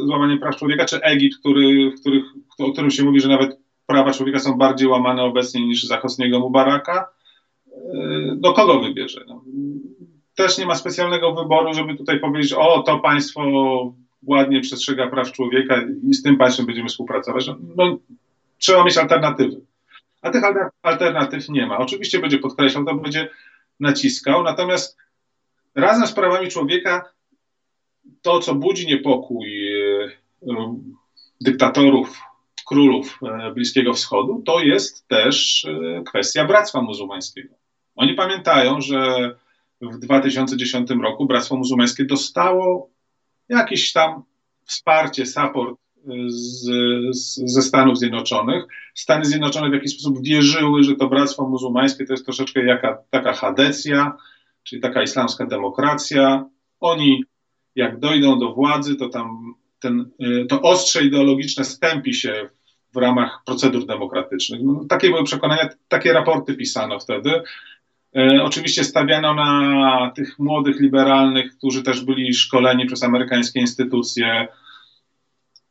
złamanie 0.06 0.38
praw 0.38 0.56
człowieka, 0.56 0.86
czy 0.86 1.01
Egipt, 1.01 1.39
który, 1.39 1.91
w 1.91 2.01
których, 2.01 2.24
o 2.60 2.72
którym 2.72 2.91
się 2.91 3.03
mówi, 3.03 3.20
że 3.20 3.27
nawet 3.27 3.60
prawa 3.89 4.13
człowieka 4.13 4.39
są 4.39 4.58
bardziej 4.58 4.88
łamane 4.88 5.24
obecnie 5.24 5.67
niż 5.67 5.84
za 5.84 5.98
Hosniego 5.98 6.39
Mubaraka, 6.39 7.10
do 8.36 8.50
no, 8.50 8.53
kogo 8.53 8.79
wybierze? 8.79 9.24
No, 9.27 9.43
też 10.36 10.58
nie 10.58 10.65
ma 10.65 10.75
specjalnego 10.75 11.34
wyboru, 11.34 11.74
żeby 11.74 11.96
tutaj 11.96 12.19
powiedzieć, 12.19 12.53
o 12.53 12.84
to 12.84 13.00
państwo 13.00 13.41
ładnie 14.24 14.62
przestrzega 14.62 15.08
praw 15.08 15.31
człowieka 15.31 15.81
i 16.10 16.13
z 16.13 16.24
tym 16.24 16.38
państwem 16.38 16.65
będziemy 16.65 16.89
współpracować. 16.89 17.48
No, 17.48 17.55
no 17.75 17.98
trzeba 18.58 18.84
mieć 18.84 18.98
alternatywy. 18.98 19.62
A 20.22 20.29
tych 20.29 20.43
alternatyw 20.84 21.50
nie 21.50 21.67
ma. 21.67 21.77
Oczywiście 21.77 22.19
będzie 22.19 22.38
podkreślał, 22.38 22.86
to 22.86 22.96
będzie 22.96 23.29
naciskał, 23.79 24.43
natomiast 24.43 24.98
razem 25.75 26.08
z 26.08 26.13
prawami 26.13 26.48
człowieka 26.48 27.10
to, 28.22 28.39
co 28.39 28.55
budzi 28.55 28.88
niepokój 28.88 29.74
e, 29.74 30.10
dyktatorów, 31.41 32.28
królów 32.70 33.20
e, 33.24 33.52
Bliskiego 33.54 33.94
Wschodu, 33.94 34.44
to 34.46 34.60
jest 34.60 35.08
też 35.08 35.66
e, 35.66 36.04
kwestia 36.04 36.46
Bractwa 36.46 36.82
Muzułmańskiego. 36.82 37.56
Oni 37.96 38.14
pamiętają, 38.14 38.82
że 38.82 39.32
w 39.82 39.98
2010 39.98 40.90
roku 40.90 41.26
Bractwo 41.26 41.56
Muzułmańskie 41.56 42.06
dostało 42.06 42.90
jakieś 43.50 43.94
tam 43.94 44.24
wsparcie, 44.66 45.26
support 45.26 45.80
z, 46.28 46.66
z, 47.16 47.54
ze 47.54 47.62
Stanów 47.62 47.98
Zjednoczonych. 47.98 48.64
Stany 48.96 49.26
Zjednoczone 49.26 49.70
w 49.70 49.74
jakiś 49.74 49.94
sposób 49.94 50.24
wierzyły, 50.24 50.84
że 50.84 50.96
to 50.96 51.08
Bractwo 51.08 51.50
Muzułmańskie 51.50 52.06
to 52.06 52.14
jest 52.14 52.26
troszeczkę 52.26 52.66
jaka, 52.66 52.98
taka 53.10 53.34
hadecja, 53.34 54.18
czyli 54.64 54.82
taka 54.82 55.04
islamska 55.04 55.46
demokracja. 55.46 56.46
Oni 56.80 57.24
jak 57.76 58.00
dojdą 58.00 58.40
do 58.40 58.54
władzy, 58.54 58.96
to 58.96 59.10
tam 59.10 59.54
ten, 59.80 60.12
to 60.50 60.62
ostrze 60.62 61.04
ideologiczne 61.04 61.64
stępi 61.64 62.14
się 62.14 62.50
w 62.93 62.98
ramach 62.98 63.41
procedur 63.46 63.86
demokratycznych. 63.86 64.62
No, 64.63 64.86
takie 64.89 65.10
były 65.10 65.24
przekonania, 65.24 65.69
takie 65.88 66.13
raporty 66.13 66.53
pisano 66.53 67.00
wtedy. 67.00 67.41
E, 68.15 68.43
oczywiście 68.43 68.84
stawiano 68.84 69.34
na 69.34 70.12
tych 70.15 70.39
młodych 70.39 70.79
liberalnych, 70.79 71.58
którzy 71.58 71.84
też 71.84 72.01
byli 72.01 72.34
szkoleni 72.34 72.86
przez 72.86 73.03
amerykańskie 73.03 73.60
instytucje. 73.60 74.48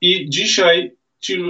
I 0.01 0.31
dzisiaj 0.31 0.99
ci 1.21 1.35
y, 1.35 1.45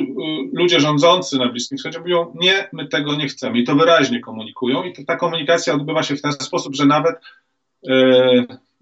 ludzie 0.52 0.80
rządzący 0.80 1.38
na 1.38 1.48
Bliskim 1.48 1.78
Wschodzie 1.78 2.00
mówią, 2.00 2.34
nie, 2.40 2.68
my 2.72 2.88
tego 2.88 3.16
nie 3.16 3.28
chcemy. 3.28 3.58
I 3.58 3.64
to 3.64 3.76
wyraźnie 3.76 4.20
komunikują. 4.20 4.82
I 4.82 5.04
ta 5.04 5.16
komunikacja 5.16 5.74
odbywa 5.74 6.02
się 6.02 6.16
w 6.16 6.22
ten 6.22 6.32
sposób, 6.32 6.74
że 6.74 6.86
nawet 6.86 7.16
e, 7.88 7.92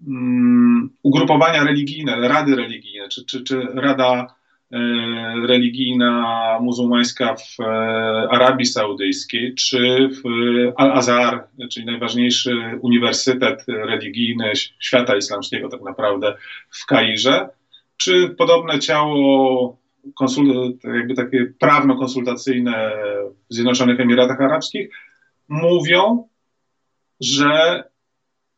um, 0.07 0.89
ugrupowania 1.03 1.63
religijne, 1.63 2.27
rady 2.27 2.55
religijne, 2.55 3.09
czy, 3.09 3.25
czy, 3.25 3.43
czy 3.43 3.67
Rada 3.73 4.13
e, 4.13 4.25
religijna 5.47 6.57
muzułmańska 6.61 7.35
w 7.35 7.59
e, 7.59 7.65
Arabii 8.31 8.65
Saudyjskiej, 8.65 9.55
czy 9.55 10.09
w 10.09 10.21
Al-Azhar, 10.75 11.47
czyli 11.71 11.85
najważniejszy 11.85 12.79
uniwersytet 12.81 13.63
religijny 13.67 14.51
świata 14.79 15.15
islamskiego 15.15 15.69
tak 15.69 15.81
naprawdę 15.81 16.35
w 16.69 16.85
Kairze, 16.85 17.49
czy 17.97 18.29
podobne 18.29 18.79
ciało 18.79 19.77
jakby 20.83 21.13
takie 21.13 21.53
prawno-konsultacyjne 21.59 22.91
w 23.49 23.53
Zjednoczonych 23.53 23.99
Emiratach 23.99 24.41
Arabskich 24.41 24.89
mówią, 25.49 26.27
że 27.19 27.83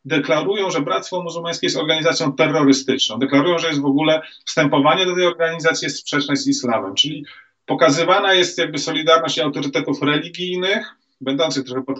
deklarują, 0.04 0.70
że 0.70 0.80
Bractwo 0.80 1.22
Muzułmańskie 1.22 1.66
jest 1.66 1.76
organizacją 1.76 2.32
terrorystyczną. 2.32 3.18
Deklarują, 3.18 3.58
że 3.58 3.68
jest 3.68 3.80
w 3.80 3.86
ogóle 3.86 4.22
wstępowanie 4.44 5.06
do 5.06 5.14
tej 5.14 5.26
organizacji 5.26 5.86
jest 5.86 5.98
sprzeczne 5.98 6.36
z 6.36 6.46
islamem, 6.46 6.94
czyli 6.94 7.24
pokazywana 7.66 8.34
jest 8.34 8.58
jakby 8.58 8.78
solidarność 8.78 9.38
autorytetów 9.38 10.02
religijnych, 10.02 10.94
będących 11.20 11.64
trochę 11.64 11.82
pod 11.82 11.98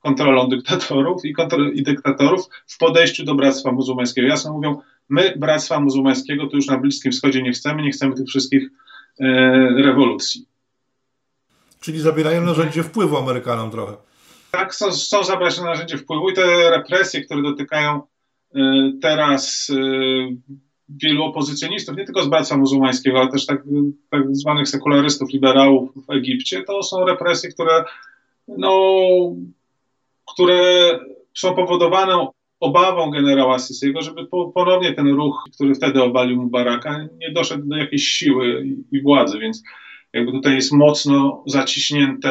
kontrolą 0.00 0.48
dyktatorów 0.48 1.24
i, 1.24 1.32
kontrol, 1.32 1.72
i 1.72 1.82
dyktatorów 1.82 2.46
w 2.66 2.78
podejściu 2.78 3.24
do 3.24 3.34
Bractwa 3.34 3.72
Muzułmańskiego. 3.72 4.28
Jasno 4.28 4.52
mówią, 4.52 4.80
my 5.08 5.34
Bractwa 5.36 5.80
Muzułmańskiego 5.80 6.46
to 6.46 6.56
już 6.56 6.66
na 6.66 6.78
Bliskim 6.78 7.12
Wschodzie 7.12 7.42
nie 7.42 7.52
chcemy, 7.52 7.82
nie 7.82 7.90
chcemy 7.90 8.14
tych 8.14 8.26
wszystkich 8.26 8.70
e, 9.20 9.26
rewolucji. 9.82 10.46
Czyli 11.80 12.00
zabierają 12.00 12.42
narzędzie 12.42 12.82
wpływu 12.82 13.16
Amerykanom 13.16 13.70
trochę. 13.70 14.09
Tak, 14.50 14.74
są, 14.74 14.92
są 14.92 15.24
zabrać 15.24 15.58
na 15.58 15.64
narzędzie 15.64 15.98
wpływu 15.98 16.30
i 16.30 16.34
te 16.34 16.70
represje, 16.70 17.24
które 17.24 17.42
dotykają 17.42 18.02
y, 18.56 18.60
teraz 19.02 19.70
y, 19.70 19.76
wielu 20.88 21.24
opozycjonistów, 21.24 21.96
nie 21.96 22.04
tylko 22.04 22.22
z 22.22 22.28
Bractwa 22.28 22.56
Muzułmańskiego, 22.56 23.20
ale 23.20 23.30
też 23.30 23.46
tak, 23.46 23.62
tak 24.10 24.36
zwanych 24.36 24.68
sekularystów, 24.68 25.32
liberałów 25.32 25.90
w 26.06 26.10
Egipcie, 26.10 26.62
to 26.62 26.82
są 26.82 27.04
represje, 27.04 27.50
które, 27.50 27.84
no, 28.48 28.72
które 30.34 30.60
są 31.34 31.54
powodowane 31.54 32.26
obawą 32.60 33.10
generała 33.10 33.58
Sisiego, 33.58 34.02
żeby 34.02 34.26
po, 34.26 34.52
ponownie 34.52 34.92
ten 34.92 35.08
ruch, 35.08 35.44
który 35.54 35.74
wtedy 35.74 36.02
obalił 36.02 36.36
Mubaraka, 36.36 37.08
nie 37.18 37.32
doszedł 37.32 37.68
do 37.68 37.76
jakiejś 37.76 38.08
siły 38.08 38.66
i 38.92 39.02
władzy, 39.02 39.38
więc 39.38 39.62
jakby 40.12 40.32
tutaj 40.32 40.54
jest 40.54 40.72
mocno 40.72 41.44
zaciśnięte 41.46 42.30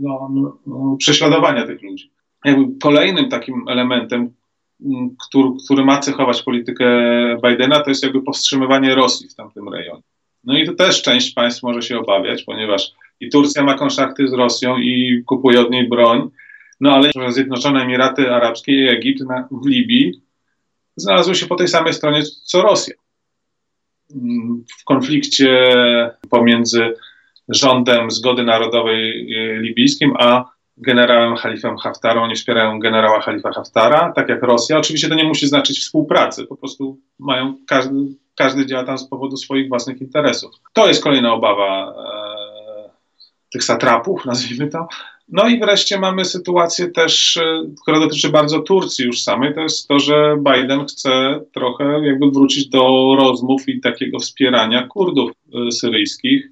no, 0.00 0.28
no, 0.34 0.58
no, 0.66 0.96
prześladowania 0.98 1.66
tych 1.66 1.82
ludzi. 1.82 2.10
Jakby 2.44 2.78
kolejnym 2.82 3.28
takim 3.28 3.68
elementem, 3.68 4.34
który, 5.28 5.48
który 5.64 5.84
ma 5.84 5.98
cechować 5.98 6.42
politykę 6.42 6.86
Bidena, 7.46 7.80
to 7.80 7.90
jest 7.90 8.02
jakby 8.02 8.22
powstrzymywanie 8.22 8.94
Rosji 8.94 9.28
w 9.28 9.34
tamtym 9.34 9.68
rejonie. 9.68 10.02
No 10.44 10.58
i 10.58 10.66
tu 10.66 10.74
też 10.74 11.02
część 11.02 11.34
państw 11.34 11.62
może 11.62 11.82
się 11.82 11.98
obawiać, 11.98 12.42
ponieważ 12.42 12.92
i 13.20 13.28
Turcja 13.28 13.62
ma 13.62 13.74
konszachty 13.74 14.28
z 14.28 14.32
Rosją 14.32 14.78
i 14.78 15.22
kupuje 15.26 15.60
od 15.60 15.70
niej 15.70 15.88
broń, 15.88 16.30
no 16.80 16.92
ale 16.92 17.10
Zjednoczone 17.28 17.82
Emiraty 17.82 18.30
Arabskie 18.32 18.72
i 18.72 18.88
Egipt 18.88 19.20
na, 19.20 19.48
w 19.50 19.66
Libii 19.66 20.22
znalazły 20.96 21.34
się 21.34 21.46
po 21.46 21.56
tej 21.56 21.68
samej 21.68 21.92
stronie 21.92 22.22
co 22.44 22.62
Rosja 22.62 22.94
w 24.80 24.84
konflikcie 24.84 25.74
pomiędzy 26.30 26.94
rządem 27.48 28.10
zgody 28.10 28.42
narodowej 28.42 29.26
libijskim 29.60 30.14
a 30.18 30.50
generałem 30.80 31.36
Halifem 31.36 31.76
Haftarą, 31.76 32.22
oni 32.22 32.36
wspierają 32.36 32.78
generała 32.78 33.20
Halifa 33.20 33.52
Haftara, 33.52 34.12
tak 34.12 34.28
jak 34.28 34.42
Rosja. 34.42 34.78
Oczywiście 34.78 35.08
to 35.08 35.14
nie 35.14 35.24
musi 35.24 35.46
znaczyć 35.46 35.80
współpracy, 35.80 36.46
po 36.46 36.56
prostu 36.56 36.98
mają, 37.18 37.54
każdy, 37.66 37.94
każdy 38.36 38.66
działa 38.66 38.84
tam 38.84 38.98
z 38.98 39.08
powodu 39.08 39.36
swoich 39.36 39.68
własnych 39.68 40.00
interesów. 40.00 40.50
To 40.72 40.88
jest 40.88 41.02
kolejna 41.02 41.32
obawa 41.32 41.94
e, 42.86 42.90
tych 43.52 43.64
satrapów, 43.64 44.24
nazwijmy 44.26 44.68
to. 44.68 44.88
No 45.32 45.48
i 45.48 45.60
wreszcie 45.60 45.98
mamy 45.98 46.24
sytuację 46.24 46.88
też, 46.88 47.36
e, 47.36 47.62
która 47.82 48.00
dotyczy 48.00 48.28
bardzo 48.28 48.60
Turcji 48.60 49.04
już 49.04 49.22
samej, 49.22 49.54
to 49.54 49.60
jest 49.60 49.88
to, 49.88 49.98
że 49.98 50.36
Biden 50.38 50.86
chce 50.86 51.40
trochę 51.54 52.00
jakby 52.06 52.30
wrócić 52.30 52.68
do 52.68 53.14
rozmów 53.18 53.68
i 53.68 53.80
takiego 53.80 54.18
wspierania 54.18 54.86
Kurdów 54.86 55.30
e, 55.32 55.72
syryjskich, 55.72 56.48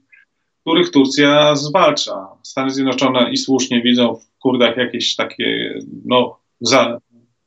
których 0.60 0.90
Turcja 0.90 1.56
zwalcza. 1.56 2.28
Stany 2.42 2.70
Zjednoczone 2.70 3.30
i 3.32 3.36
słusznie 3.36 3.82
widzą 3.82 4.14
w 4.14 4.38
Kurdach 4.38 4.76
jakieś 4.76 5.16
takie, 5.16 5.78
no, 6.04 6.38
za, 6.60 6.98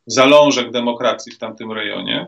zalążek 0.06 0.72
demokracji 0.72 1.32
w 1.32 1.38
tamtym 1.38 1.72
rejonie, 1.72 2.28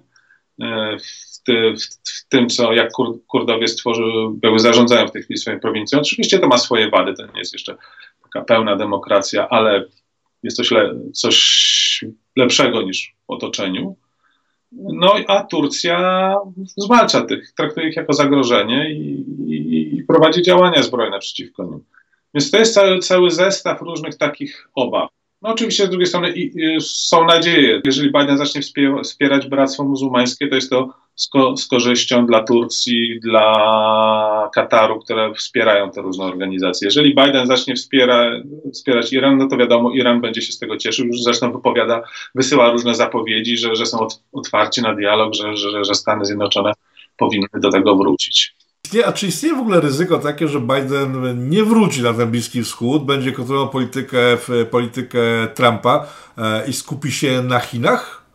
w, 0.60 1.44
ty, 1.44 1.74
w, 2.08 2.28
tym, 2.30 2.50
co 2.50 2.74
jak 2.74 2.92
Kur, 2.92 3.26
Kurdowie 3.28 3.68
stworzyły, 3.68 4.40
zarządzają 4.58 5.08
w 5.08 5.12
tej 5.12 5.24
chwili 5.24 5.38
swoją 5.38 5.60
prowincją. 5.60 6.00
Oczywiście 6.00 6.40
to 6.40 6.48
ma 6.48 6.58
swoje 6.58 6.90
wady, 6.90 7.14
to 7.14 7.26
nie 7.26 7.40
jest 7.40 7.54
jeszcze 7.54 7.76
taka 8.24 8.42
pełna 8.46 8.76
demokracja, 8.76 9.50
ale 9.50 9.86
jest 10.44 10.58
coś, 10.58 10.72
le, 10.72 11.00
coś 11.14 12.06
lepszego 12.36 12.82
niż 12.82 13.16
w 13.28 13.32
otoczeniu. 13.32 13.96
No 14.72 15.16
a 15.28 15.44
Turcja 15.44 16.36
zwalcza 16.78 17.22
tych, 17.22 17.54
traktuje 17.54 17.90
ich 17.90 17.96
jako 17.96 18.14
zagrożenie 18.14 18.92
i, 18.92 19.26
i, 19.48 19.98
i 19.98 20.04
prowadzi 20.04 20.42
działania 20.42 20.84
zbrojne 20.84 21.20
przeciwko 21.20 21.64
nim. 21.64 21.84
Więc 22.34 22.52
to 22.52 22.58
jest 22.58 22.74
cały, 22.74 23.00
cały 23.00 23.32
zestaw 23.32 23.82
różnych 23.82 24.18
takich 24.18 24.70
obaw. 24.76 25.10
No 25.44 25.50
oczywiście 25.50 25.86
z 25.86 25.90
drugiej 25.90 26.08
strony 26.08 26.34
są 26.80 27.26
nadzieje. 27.26 27.82
Jeżeli 27.86 28.12
Biden 28.12 28.38
zacznie 28.38 28.62
wspierać 29.04 29.48
Bractwo 29.48 29.84
Muzułmańskie, 29.84 30.48
to 30.48 30.56
jest 30.56 30.70
to 30.70 30.94
z, 31.56 31.68
korzyścią 31.68 32.26
dla 32.26 32.44
Turcji, 32.44 33.20
dla 33.20 34.50
Kataru, 34.54 35.00
które 35.00 35.34
wspierają 35.34 35.92
te 35.92 36.02
różne 36.02 36.26
organizacje. 36.26 36.86
Jeżeli 36.86 37.16
Biden 37.16 37.48
zacznie 37.48 37.76
wspiera, 37.76 38.32
wspierać 38.74 39.14
Iran, 39.14 39.38
no 39.38 39.48
to 39.48 39.58
wiadomo, 39.58 39.92
Iran 39.92 40.22
będzie 40.22 40.42
się 40.42 40.52
z 40.52 40.60
tego 40.60 40.78
cieszył. 40.78 41.06
Już 41.06 41.22
zresztą 41.22 41.52
wypowiada, 41.52 42.04
wysyła 42.36 42.72
różne 42.72 42.96
zapowiedzi, 42.96 43.58
że, 43.58 43.76
że 43.76 43.86
są 43.86 44.08
otwarci 44.34 44.82
na 44.82 44.96
dialog, 44.96 45.34
że, 45.36 45.58
że, 45.58 45.86
że 45.86 45.96
Stany 45.96 46.26
Zjednoczone 46.26 46.72
powinny 47.18 47.48
do 47.54 47.72
tego 47.72 47.96
wrócić. 47.96 48.56
A 49.06 49.12
czy 49.12 49.28
istnieje 49.28 49.56
w 49.56 49.60
ogóle 49.60 49.82
ryzyko 49.82 50.20
takie, 50.20 50.48
że 50.48 50.60
Biden 50.60 51.50
nie 51.50 51.64
wróci 51.64 52.02
na 52.02 52.14
ten 52.14 52.32
Bliski 52.32 52.64
Wschód, 52.64 53.06
będzie 53.06 53.32
kontynuował 53.32 53.70
politykę, 53.70 54.38
politykę 54.72 55.20
Trumpa 55.56 56.08
e, 56.38 56.68
i 56.68 56.74
skupi 56.74 57.12
się 57.12 57.42
na 57.42 57.60
Chinach? 57.60 58.26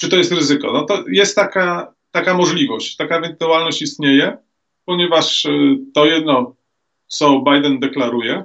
Czy 0.00 0.08
to 0.08 0.16
jest 0.16 0.32
ryzyko? 0.32 0.72
No 0.72 0.82
to 0.84 1.04
jest 1.08 1.36
taka, 1.36 1.94
taka 2.10 2.34
możliwość, 2.34 2.96
taka 2.96 3.16
ewentualność 3.16 3.82
istnieje, 3.82 4.38
ponieważ 4.84 5.46
e, 5.46 5.50
to 5.94 6.06
jedno, 6.06 6.56
co 7.06 7.42
Biden 7.50 7.78
deklaruje, 7.78 8.44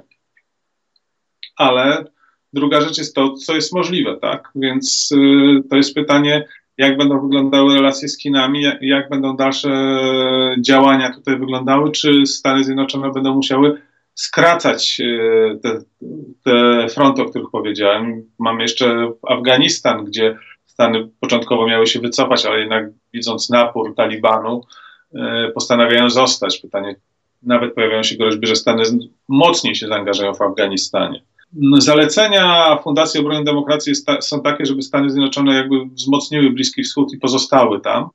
ale 1.56 2.04
druga 2.52 2.80
rzecz 2.80 2.98
jest 2.98 3.14
to, 3.14 3.34
co 3.34 3.54
jest 3.54 3.72
możliwe, 3.72 4.18
tak? 4.22 4.50
Więc 4.54 5.10
e, 5.12 5.68
to 5.68 5.76
jest 5.76 5.94
pytanie, 5.94 6.48
jak 6.80 6.96
będą 6.96 7.20
wyglądały 7.20 7.74
relacje 7.74 8.08
z 8.08 8.18
Chinami, 8.18 8.62
jak, 8.80 9.08
będą 9.08 9.36
dalsze 9.36 9.70
działania 10.60 11.14
tutaj 11.14 11.38
wyglądały, 11.38 11.92
czy 11.92 12.26
Stany 12.26 12.64
Zjednoczone 12.64 13.12
będą 13.12 13.34
musiały 13.34 13.82
skracać 14.14 15.00
e, 15.00 15.58
te, 15.58 15.78
te 16.44 16.86
fronty, 16.88 17.22
o 17.22 17.24
których 17.24 17.50
powiedziałem. 17.52 18.22
Mamy 18.38 18.62
jeszcze 18.62 19.12
Afganistan, 19.28 20.04
gdzie 20.04 20.38
Stany 20.66 21.08
początkowo 21.20 21.66
miały 21.66 21.86
się 21.86 22.00
wycofać, 22.00 22.46
ale 22.46 22.60
jednak 22.60 22.90
widząc 23.14 23.50
napór 23.50 23.94
Talibanu, 23.94 24.60
e, 25.14 25.50
postanawiają 25.54 26.10
zostać. 26.10 26.58
Pytanie, 26.58 26.96
nawet 27.42 27.74
pojawiają 27.74 28.02
się 28.02 28.16
groźby, 28.16 28.46
że 28.46 28.56
Stany 28.56 28.82
mocniej 29.28 29.74
się 29.74 29.88
zaangażują 29.88 30.34
w 30.34 30.42
Afganistanie. 30.42 31.22
Zalecenia 31.78 32.78
Fundacji 32.82 33.20
Obrony 33.20 33.44
Demokracji 33.44 33.92
są 34.20 34.42
takie, 34.42 34.66
żeby 34.66 34.82
Stany 34.82 35.10
Zjednoczone 35.10 35.54
jakby 35.54 35.86
wzmocniły 35.86 36.50
Bliski 36.50 36.82
Wschód 36.82 37.12
i 37.12 37.18
pozostały 37.18 37.80
tam. 37.80 38.08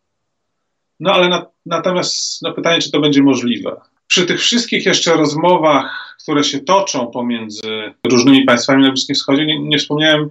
No 1.00 1.14
ale 1.14 1.30
na, 1.30 1.46
natomiast 1.66 2.42
no, 2.42 2.54
pytanie, 2.54 2.82
czy 2.82 2.92
to 2.92 3.00
będzie 3.00 3.24
możliwe. 3.24 3.82
Przy 4.08 4.26
tych 4.26 4.40
wszystkich 4.40 4.86
jeszcze 4.86 5.14
rozmowach, 5.14 6.16
które 6.24 6.44
się 6.44 6.60
toczą 6.60 7.08
pomiędzy 7.08 7.94
różnymi 8.08 8.46
państwami 8.46 8.84
na 8.84 8.90
Bliskim 8.90 9.16
Wschodzie, 9.16 9.46
nie, 9.46 9.60
nie 9.60 9.78
wspomniałem 9.78 10.30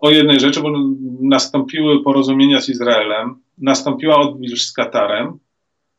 o 0.00 0.10
jednej 0.10 0.40
rzeczy, 0.40 0.60
bo 0.60 0.68
nastąpiły 1.20 2.02
porozumienia 2.02 2.60
z 2.60 2.68
Izraelem, 2.68 3.34
nastąpiła 3.58 4.16
odwilż 4.16 4.62
z 4.62 4.72
Katarem, 4.72 5.38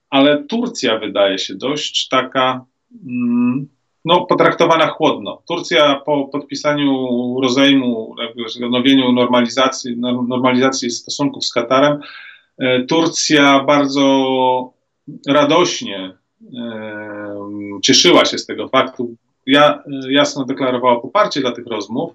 ale 0.10 0.44
Turcja 0.44 1.00
wydaje 1.00 1.40
się 1.40 1.56
dość 1.56 2.08
taka 2.08 2.66
mm, 3.08 3.68
no, 4.06 4.26
potraktowana 4.26 4.88
chłodno. 4.88 5.42
Turcja 5.48 6.02
po 6.06 6.26
podpisaniu 6.28 7.08
rozejmu, 7.42 8.16
odnowieniu 8.66 9.12
normalizacji, 9.12 9.98
normalizacji 10.28 10.92
stosunków 10.92 11.46
z 11.46 11.54
Katarem, 11.54 12.00
e, 12.58 12.84
Turcja 12.84 13.64
bardzo 13.64 14.74
radośnie 15.28 16.18
e, 16.58 17.80
cieszyła 17.84 18.26
się 18.26 18.38
z 18.38 18.46
tego 18.46 18.68
faktu. 18.68 19.16
Ja, 19.46 19.74
e, 19.74 20.14
jasno 20.14 20.46
deklarowała 20.46 21.00
poparcie 21.00 21.42
dla 21.42 21.52
tych 21.52 21.68
rozmów, 21.68 22.12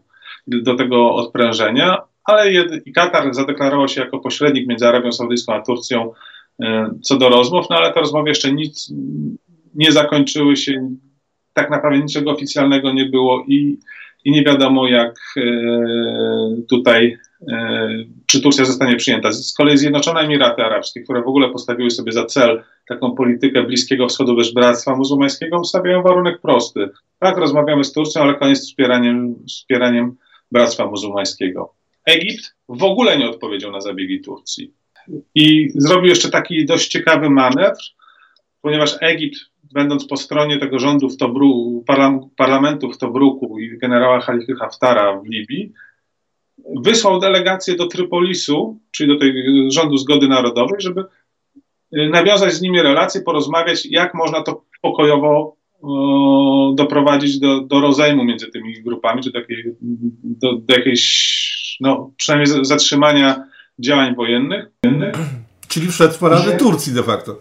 do 0.46 0.74
tego 0.74 1.14
odprężenia, 1.14 1.98
ale 2.24 2.52
i 2.84 2.92
Katar 2.92 3.34
zadeklarował 3.34 3.88
się 3.88 4.00
jako 4.00 4.18
pośrednik 4.18 4.68
między 4.68 4.88
Arabią 4.88 5.12
Saudyjską 5.12 5.54
a 5.54 5.62
Turcją 5.62 6.12
co 7.02 7.16
do 7.16 7.28
rozmów, 7.28 7.66
no 7.70 7.76
ale 7.76 7.92
te 7.92 8.00
rozmowy 8.00 8.28
jeszcze 8.28 8.52
nic 8.52 8.92
nie 9.74 9.92
zakończyły 9.92 10.56
się 10.56 10.90
tak 11.56 11.70
naprawdę 11.70 11.98
niczego 11.98 12.30
oficjalnego 12.30 12.92
nie 12.92 13.04
było 13.04 13.44
i, 13.48 13.78
i 14.24 14.30
nie 14.30 14.44
wiadomo, 14.44 14.88
jak 14.88 15.14
e, 15.36 15.42
tutaj, 16.68 17.18
e, 17.48 17.88
czy 18.26 18.40
Turcja 18.40 18.64
zostanie 18.64 18.96
przyjęta. 18.96 19.32
Z 19.32 19.54
kolei 19.54 19.78
Zjednoczone 19.78 20.20
Emiraty 20.20 20.62
Arabskie, 20.62 21.00
które 21.02 21.22
w 21.22 21.28
ogóle 21.28 21.50
postawiły 21.50 21.90
sobie 21.90 22.12
za 22.12 22.24
cel 22.24 22.62
taką 22.88 23.14
politykę 23.14 23.62
Bliskiego 23.62 24.08
Wschodu 24.08 24.36
bez 24.36 24.54
Bractwa 24.54 24.96
Muzułmańskiego, 24.96 25.64
stawiają 25.64 26.02
warunek 26.02 26.40
prosty. 26.40 26.88
Tak, 27.18 27.36
rozmawiamy 27.36 27.84
z 27.84 27.92
Turcją, 27.92 28.22
ale 28.22 28.34
koniec 28.34 28.58
z 28.58 28.66
wspieraniem, 28.66 29.34
wspieraniem 29.48 30.16
Bractwa 30.52 30.86
Muzułmańskiego. 30.86 31.74
Egipt 32.06 32.54
w 32.68 32.82
ogóle 32.82 33.18
nie 33.18 33.30
odpowiedział 33.30 33.72
na 33.72 33.80
zabiegi 33.80 34.20
Turcji. 34.20 34.72
I 35.34 35.68
zrobił 35.74 36.08
jeszcze 36.08 36.30
taki 36.30 36.66
dość 36.66 36.88
ciekawy 36.88 37.30
manewr, 37.30 37.82
ponieważ 38.62 38.96
Egipt 39.00 39.38
będąc 39.72 40.06
po 40.06 40.16
stronie 40.16 40.58
tego 40.58 40.78
rządu 40.78 41.08
w 41.08 41.16
Tobru, 41.16 41.84
parlamentu 42.36 42.92
w 42.92 42.98
Tobruku 42.98 43.58
i 43.58 43.78
generała 43.78 44.20
Halify 44.20 44.54
Haftara 44.54 45.20
w 45.20 45.26
Libii, 45.26 45.72
wysłał 46.82 47.20
delegację 47.20 47.76
do 47.76 47.86
Trypolisu, 47.86 48.80
czyli 48.90 49.08
do 49.08 49.18
tej 49.18 49.32
rządu 49.70 49.96
zgody 49.96 50.28
narodowej, 50.28 50.80
żeby 50.80 51.04
y, 51.96 52.08
nawiązać 52.08 52.52
z 52.52 52.60
nimi 52.60 52.82
relacje, 52.82 53.20
porozmawiać, 53.20 53.86
jak 53.86 54.14
można 54.14 54.42
to 54.42 54.64
pokojowo 54.82 55.56
o, 55.82 56.72
doprowadzić 56.76 57.38
do, 57.38 57.60
do 57.60 57.80
rozejmu 57.80 58.24
między 58.24 58.46
tymi 58.46 58.82
grupami, 58.82 59.22
czy 59.22 59.30
do, 59.30 59.38
jakiej, 59.38 59.64
do, 60.22 60.52
do 60.52 60.74
jakiejś, 60.74 61.76
no, 61.80 62.10
przynajmniej 62.16 62.64
zatrzymania 62.64 63.44
działań 63.78 64.14
wojennych. 64.14 64.66
Czyli 65.68 65.88
wszedł 65.88 66.14
w 66.14 66.18
paradę 66.18 66.56
Turcji 66.56 66.92
de 66.92 67.02
facto. 67.02 67.40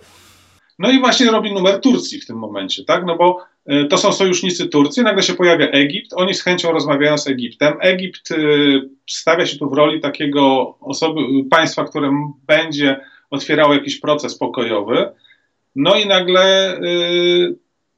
No 0.80 0.92
i 0.92 1.00
właśnie 1.00 1.32
robi 1.32 1.54
numer 1.54 1.82
Turcji 1.82 2.22
w 2.22 2.26
tym 2.26 2.38
momencie, 2.38 2.84
tak? 2.84 3.06
No 3.06 3.18
bo 3.18 3.46
y, 3.72 3.86
to 3.86 3.98
są 3.98 4.12
sojusznicy 4.12 4.68
Turcji, 4.68 5.04
nagle 5.04 5.24
się 5.24 5.34
pojawia 5.34 5.68
Egipt, 5.68 6.14
oni 6.16 6.34
z 6.34 6.44
chęcią 6.44 6.72
rozmawiają 6.72 7.18
z 7.18 7.28
Egiptem. 7.28 7.74
Egipt 7.80 8.32
y, 8.32 8.90
stawia 9.10 9.46
się 9.46 9.58
tu 9.58 9.70
w 9.70 9.74
roli 9.74 10.02
takiego 10.02 10.76
osoby, 10.82 11.22
państwa, 11.50 11.86
które 11.86 12.12
będzie 12.48 13.00
otwierało 13.30 13.74
jakiś 13.74 14.00
proces 14.00 14.38
pokojowy. 14.38 15.12
No 15.76 15.96
i 15.96 16.08
nagle 16.08 16.80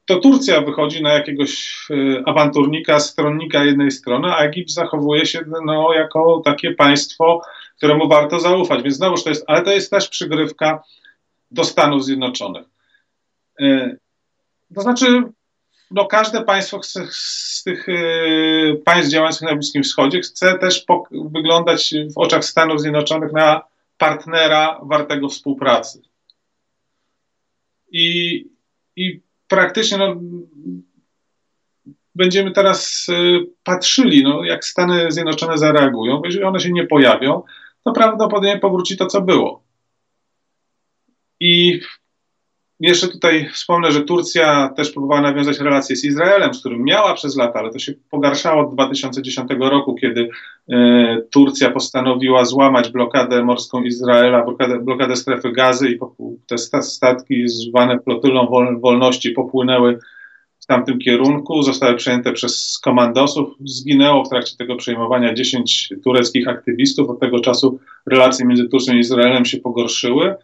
to 0.06 0.16
Turcja 0.16 0.60
wychodzi 0.60 1.02
na 1.02 1.12
jakiegoś 1.12 1.78
awanturnika, 2.26 3.00
stronnika 3.00 3.64
jednej 3.64 3.90
strony, 3.90 4.28
a 4.28 4.36
Egipt 4.36 4.70
zachowuje 4.70 5.26
się 5.26 5.40
no, 5.64 5.92
jako 5.94 6.42
takie 6.44 6.74
państwo, 6.74 7.42
któremu 7.76 8.08
warto 8.08 8.40
zaufać. 8.40 8.82
Więc 8.82 8.96
znowuż 8.96 9.22
to 9.22 9.28
jest, 9.28 9.44
ale 9.46 9.62
to 9.62 9.72
jest 9.72 9.90
też 9.90 10.08
przygrywka 10.08 10.82
do 11.50 11.64
Stanów 11.64 12.04
Zjednoczonych. 12.04 12.66
E, 13.60 13.96
to 14.74 14.80
znaczy, 14.80 15.22
no 15.90 16.06
każde 16.06 16.44
państwo 16.44 16.78
chce, 16.78 17.06
z 17.10 17.62
tych 17.64 17.88
y, 17.88 18.82
państw 18.84 19.12
działających 19.12 19.48
na 19.48 19.54
Bliskim 19.54 19.82
Wschodzie 19.82 20.20
chce 20.20 20.58
też 20.58 20.84
wyglądać 21.10 21.94
w 22.14 22.18
oczach 22.18 22.44
Stanów 22.44 22.80
Zjednoczonych 22.80 23.32
na 23.32 23.62
partnera 23.98 24.80
wartego 24.82 25.28
współpracy. 25.28 26.02
I, 27.92 28.44
i 28.96 29.20
praktycznie 29.48 29.98
no, 29.98 30.16
będziemy 32.14 32.50
teraz 32.50 33.06
patrzyli, 33.64 34.22
no, 34.22 34.44
jak 34.44 34.64
Stany 34.64 35.12
Zjednoczone 35.12 35.58
zareagują, 35.58 36.22
jeżeli 36.24 36.44
one 36.44 36.60
się 36.60 36.72
nie 36.72 36.86
pojawią, 36.86 37.42
to 37.84 37.92
prawdopodobnie 37.92 38.58
powróci 38.58 38.96
to, 38.96 39.06
co 39.06 39.20
było. 39.20 39.67
I 41.40 41.80
jeszcze 42.80 43.08
tutaj 43.08 43.48
wspomnę, 43.52 43.92
że 43.92 44.02
Turcja 44.02 44.68
też 44.76 44.90
próbowała 44.90 45.20
nawiązać 45.20 45.58
relacje 45.58 45.96
z 45.96 46.04
Izraelem, 46.04 46.54
z 46.54 46.60
którym 46.60 46.84
miała 46.84 47.14
przez 47.14 47.36
lata, 47.36 47.58
ale 47.58 47.72
to 47.72 47.78
się 47.78 47.92
pogarszało 48.10 48.62
od 48.62 48.74
2010 48.74 49.50
roku, 49.60 49.94
kiedy 49.94 50.28
e, 50.68 51.22
Turcja 51.30 51.70
postanowiła 51.70 52.44
złamać 52.44 52.90
blokadę 52.90 53.44
morską 53.44 53.82
Izraela, 53.82 54.44
blokadę, 54.44 54.78
blokadę 54.78 55.16
strefy 55.16 55.52
gazy 55.52 55.90
i 55.90 55.98
te 56.46 56.82
statki 56.82 57.48
zwane 57.48 57.98
flotylą 57.98 58.46
wol, 58.46 58.80
wolności 58.80 59.30
popłynęły 59.30 59.98
w 60.60 60.66
tamtym 60.66 60.98
kierunku, 60.98 61.62
zostały 61.62 61.96
przejęte 61.96 62.32
przez 62.32 62.78
komandosów. 62.84 63.48
Zginęło 63.64 64.24
w 64.24 64.28
trakcie 64.28 64.56
tego 64.56 64.76
przejmowania 64.76 65.34
10 65.34 65.92
tureckich 66.04 66.48
aktywistów. 66.48 67.10
Od 67.10 67.20
tego 67.20 67.40
czasu 67.40 67.78
relacje 68.06 68.46
między 68.46 68.68
Turcją 68.68 68.94
i 68.94 68.98
Izraelem 68.98 69.44
się 69.44 69.58
pogorszyły. 69.58 70.34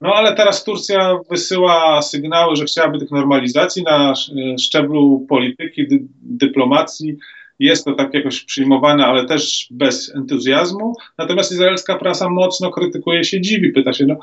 No 0.00 0.14
ale 0.14 0.34
teraz 0.34 0.64
Turcja 0.64 1.18
wysyła 1.30 2.02
sygnały, 2.02 2.56
że 2.56 2.64
chciałaby 2.64 2.98
tych 2.98 3.10
normalizacji 3.10 3.82
na 3.82 4.14
szczeblu 4.60 5.26
polityki, 5.28 5.88
dy, 5.88 5.98
dyplomacji. 6.22 7.16
Jest 7.58 7.84
to 7.84 7.94
tak 7.94 8.14
jakoś 8.14 8.44
przyjmowane, 8.44 9.06
ale 9.06 9.24
też 9.24 9.66
bez 9.70 10.14
entuzjazmu. 10.14 10.94
Natomiast 11.18 11.52
izraelska 11.52 11.98
prasa 11.98 12.30
mocno 12.30 12.70
krytykuje 12.70 13.24
się, 13.24 13.40
dziwi, 13.40 13.72
pyta 13.72 13.92
się, 13.92 14.06
no, 14.06 14.16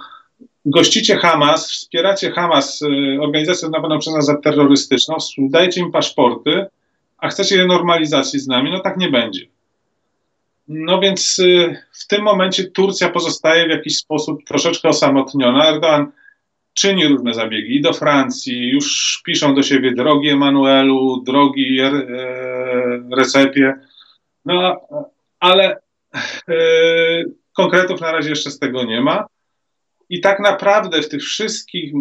gościcie 0.66 1.16
Hamas, 1.16 1.72
wspieracie 1.72 2.32
Hamas, 2.32 2.82
y, 2.82 3.22
organizację 3.22 3.70
nazywaną 3.70 4.00
przez 4.00 4.14
nas 4.14 4.26
za 4.26 4.38
terrorystyczną, 4.38 5.18
dajecie 5.38 5.82
im 5.82 5.92
paszporty, 5.92 6.66
a 7.18 7.30
chcecie 7.30 7.66
normalizacji 7.66 8.40
z 8.40 8.48
nami, 8.48 8.72
no 8.72 8.80
tak 8.80 8.98
nie 8.98 9.10
będzie. 9.10 9.53
No 10.68 11.00
więc 11.00 11.40
y, 11.40 11.78
w 11.92 12.08
tym 12.08 12.22
momencie 12.22 12.64
Turcja 12.64 13.10
pozostaje 13.10 13.68
w 13.68 13.70
jakiś 13.70 13.98
sposób 13.98 14.44
troszeczkę 14.44 14.90
osamotniona. 14.90 15.68
Erdogan 15.68 16.12
czyni 16.74 17.08
różne 17.08 17.34
zabiegi 17.34 17.82
do 17.82 17.94
Francji, 17.94 18.70
już 18.70 19.22
piszą 19.26 19.56
do 19.56 19.64
siebie 19.64 19.92
drogi 19.92 20.30
Emanuelu, 20.30 21.24
drogi 21.26 21.80
e, 21.80 21.92
Recepie, 23.16 23.74
no 24.46 24.82
ale 25.40 25.82
e, 26.50 26.56
konkretów 27.54 28.02
na 28.02 28.12
razie 28.12 28.30
jeszcze 28.30 28.52
z 28.52 28.60
tego 28.60 28.84
nie 28.84 29.02
ma. 29.02 29.26
I 30.10 30.22
tak 30.22 30.40
naprawdę 30.40 31.02
w 31.02 31.10
tych 31.10 31.24
wszystkich, 31.24 31.94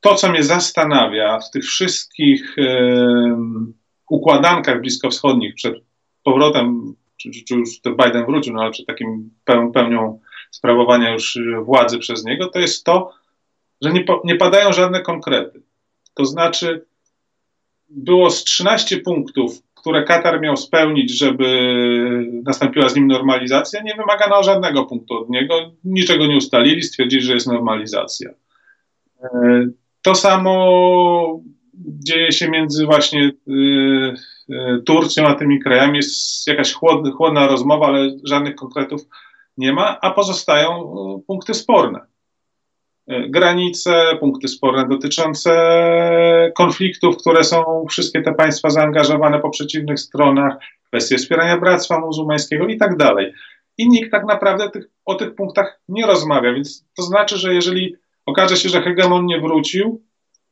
to 0.00 0.14
co 0.14 0.30
mnie 0.30 0.42
zastanawia, 0.42 1.38
w 1.38 1.50
tych 1.50 1.64
wszystkich 1.64 2.56
e, 2.58 2.96
układankach 4.10 4.80
bliskowschodnich 4.80 5.54
przed 5.54 5.74
powrotem 6.22 6.94
czy, 7.32 7.44
czy 7.44 7.54
już 7.54 7.80
to 7.80 7.90
Biden 7.90 8.26
wrócił, 8.26 8.54
no 8.54 8.62
ale 8.62 8.70
przed 8.70 8.86
takim 8.86 9.30
pełnią 9.74 10.20
sprawowania 10.50 11.12
już 11.12 11.38
władzy 11.62 11.98
przez 11.98 12.24
niego, 12.24 12.48
to 12.48 12.58
jest 12.58 12.84
to, 12.84 13.12
że 13.82 13.92
nie, 13.92 14.04
nie 14.24 14.36
padają 14.36 14.72
żadne 14.72 15.00
konkrety. 15.00 15.62
To 16.14 16.24
znaczy, 16.24 16.86
było 17.88 18.30
z 18.30 18.44
13 18.44 18.96
punktów, 18.96 19.62
które 19.74 20.04
Katar 20.04 20.40
miał 20.40 20.56
spełnić, 20.56 21.18
żeby 21.18 21.46
nastąpiła 22.44 22.88
z 22.88 22.96
nim 22.96 23.06
normalizacja, 23.06 23.82
nie 23.82 23.94
wymagano 23.94 24.42
żadnego 24.42 24.84
punktu 24.84 25.14
od 25.14 25.30
niego, 25.30 25.54
niczego 25.84 26.26
nie 26.26 26.36
ustalili, 26.36 26.82
stwierdzili, 26.82 27.22
że 27.22 27.34
jest 27.34 27.46
normalizacja. 27.46 28.30
E, 29.22 29.66
to 30.02 30.14
samo 30.14 31.40
dzieje 31.76 32.32
się 32.32 32.48
między 32.48 32.86
właśnie 32.86 33.24
y, 33.24 33.52
y, 33.52 34.14
Turcją 34.86 35.26
a 35.26 35.34
tymi 35.34 35.60
krajami. 35.60 35.96
Jest 35.96 36.46
jakaś 36.46 36.72
chłodna, 36.72 37.46
rozmowa, 37.46 37.86
ale 37.86 38.10
żadnych 38.24 38.54
konkretów 38.54 39.02
nie 39.56 39.72
ma, 39.72 40.00
a 40.00 40.10
pozostają 40.10 40.94
y, 41.18 41.22
punkty 41.26 41.54
sporne. 41.54 42.00
Granice, 43.28 44.16
punkty 44.20 44.48
sporne 44.48 44.88
dotyczące 44.88 45.52
konfliktów, 46.56 47.16
które 47.16 47.44
są 47.44 47.86
wszystkie 47.90 48.22
te 48.22 48.34
państwa 48.34 48.70
zaangażowane 48.70 49.40
po 49.40 49.50
przeciwnych 49.50 50.00
stronach, 50.00 50.56
kwestie 50.86 51.18
wspierania 51.18 51.56
bractwa 51.56 52.00
muzułmańskiego 52.00 52.66
i 52.66 52.76
tak 52.76 52.96
dalej. 52.96 53.32
I 53.78 53.88
nikt 53.88 54.10
tak 54.10 54.24
naprawdę 54.26 54.70
tych, 54.70 54.84
o 55.04 55.14
tych 55.14 55.34
punktach 55.34 55.80
nie 55.88 56.06
rozmawia, 56.06 56.52
więc 56.52 56.86
to 56.96 57.02
znaczy, 57.02 57.38
że 57.38 57.54
jeżeli 57.54 57.96
okaże 58.26 58.56
się, 58.56 58.68
że 58.68 58.82
hegemon 58.82 59.26
nie 59.26 59.40
wrócił, 59.40 60.02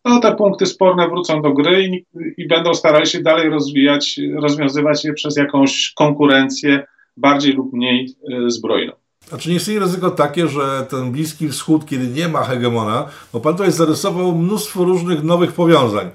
no 0.04 0.20
te 0.20 0.34
punkty 0.34 0.66
sporne 0.66 1.08
wrócą 1.08 1.42
do 1.42 1.52
gry 1.52 1.84
i, 1.84 2.06
i 2.36 2.48
będą 2.48 2.74
starali 2.74 3.06
się 3.06 3.22
dalej 3.22 3.50
rozwijać, 3.50 4.20
rozwiązywać 4.36 5.04
je 5.04 5.12
przez 5.12 5.36
jakąś 5.36 5.92
konkurencję 5.96 6.86
bardziej 7.16 7.52
lub 7.52 7.72
mniej 7.72 8.14
y, 8.46 8.50
zbrojną. 8.50 8.92
A 9.32 9.36
czy 9.36 9.50
nie 9.50 9.56
istnieje 9.56 9.80
ryzyko 9.80 10.10
takie, 10.10 10.48
że 10.48 10.86
ten 10.90 11.12
Bliski 11.12 11.48
Wschód, 11.48 11.86
kiedy 11.86 12.06
nie 12.06 12.28
ma 12.28 12.44
hegemona, 12.44 13.06
bo 13.32 13.40
Pan 13.40 13.52
tutaj 13.52 13.72
zarysował 13.72 14.34
mnóstwo 14.34 14.84
różnych 14.84 15.22
nowych 15.22 15.52
powiązań, 15.52 16.10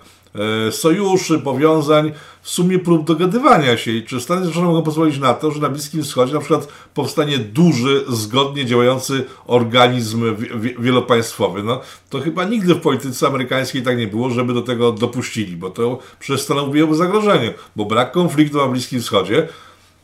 sojuszy, 0.72 1.40
powiązań, 1.40 2.12
w 2.42 2.50
sumie 2.50 2.80
prób 2.80 3.08
dogadywania 3.08 3.78
się. 3.78 3.92
I 3.92 4.04
czy 4.04 4.22
Stany 4.22 4.42
Zjednoczone 4.42 4.68
mogą 4.68 4.84
pozwolić 4.84 5.20
na 5.20 5.34
to, 5.34 5.52
że 5.52 5.60
na 5.60 5.70
Bliskim 5.70 6.04
Wschodzie 6.04 6.34
na 6.34 6.40
przykład 6.40 6.68
powstanie 6.94 7.38
duży, 7.38 8.06
zgodnie 8.10 8.66
działający 8.66 9.26
organizm 9.46 10.36
wielopaństwowy? 10.80 11.64
No, 11.64 11.82
to 12.10 12.20
chyba 12.20 12.44
nigdy 12.44 12.76
w 12.76 12.82
polityce 12.82 13.28
amerykańskiej 13.28 13.84
tak 13.84 13.98
nie 13.98 14.08
było, 14.08 14.30
żeby 14.30 14.54
do 14.54 14.62
tego 14.62 14.92
dopuścili, 14.92 15.58
bo 15.58 15.70
to 15.70 16.00
przecież 16.20 16.42
stanowiłoby 16.42 16.96
zagrożenie, 16.96 17.54
bo 17.76 17.86
brak 17.86 18.12
konfliktu 18.12 18.58
na 18.58 18.68
Bliskim 18.68 19.02
Wschodzie 19.02 19.48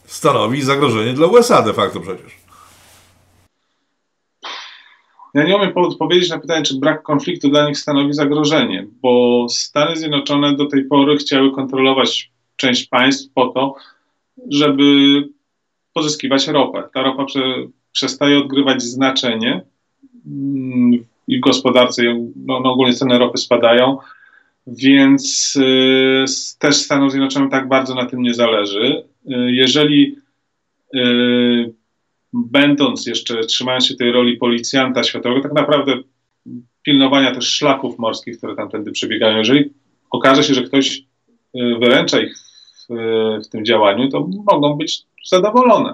stanowi 0.05 0.61
zagrożenie 0.61 1.13
dla 1.13 1.27
USA 1.27 1.61
de 1.61 1.73
facto 1.73 1.99
przecież. 1.99 2.42
Ja 5.33 5.43
nie 5.43 5.55
umiem 5.55 5.71
odpowiedzieć 5.75 6.29
na 6.29 6.39
pytanie, 6.39 6.65
czy 6.65 6.79
brak 6.79 7.03
konfliktu 7.03 7.49
dla 7.49 7.67
nich 7.67 7.77
stanowi 7.77 8.13
zagrożenie, 8.13 8.87
bo 9.01 9.45
Stany 9.49 9.95
Zjednoczone 9.95 10.55
do 10.55 10.65
tej 10.65 10.85
pory 10.85 11.17
chciały 11.17 11.51
kontrolować 11.51 12.31
część 12.55 12.87
państw 12.87 13.33
po 13.33 13.47
to, 13.47 13.75
żeby 14.49 14.83
pozyskiwać 15.93 16.47
ropę. 16.47 16.83
Ta 16.93 17.03
ropa 17.03 17.25
prze, 17.25 17.41
przestaje 17.91 18.37
odgrywać 18.37 18.83
znaczenie 18.83 19.61
mm, 20.25 21.05
i 21.27 21.37
w 21.37 21.39
gospodarce, 21.39 22.03
no, 22.35 22.59
no 22.59 22.71
ogólnie 22.71 22.93
ceny 22.93 23.17
ropy 23.17 23.37
spadają, 23.37 23.97
więc 24.67 25.55
y, 25.55 26.25
też 26.59 26.75
Stanom 26.75 27.09
Zjednoczonym 27.09 27.49
tak 27.49 27.67
bardzo 27.67 27.95
na 27.95 28.05
tym 28.05 28.21
nie 28.21 28.33
zależy. 28.33 29.03
Y, 29.27 29.51
jeżeli 29.51 30.15
y, 30.95 31.73
będąc 32.33 33.05
jeszcze, 33.05 33.39
trzymając 33.45 33.85
się 33.85 33.95
tej 33.95 34.11
roli 34.11 34.37
policjanta 34.37 35.03
światowego, 35.03 35.41
tak 35.41 35.53
naprawdę 35.53 35.93
pilnowania 36.83 37.35
też 37.35 37.45
szlaków 37.47 37.99
morskich, 37.99 38.37
które 38.37 38.55
tamtędy 38.55 38.91
przebiegają. 38.91 39.37
Jeżeli 39.37 39.73
okaże 40.11 40.43
się, 40.43 40.53
że 40.53 40.63
ktoś 40.63 40.97
y, 40.97 41.03
wyręcza 41.79 42.19
ich 42.21 42.37
w, 42.89 42.95
w 43.45 43.49
tym 43.49 43.65
działaniu, 43.65 44.09
to 44.09 44.27
mogą 44.51 44.77
być 44.77 45.03
zadowolone. 45.29 45.93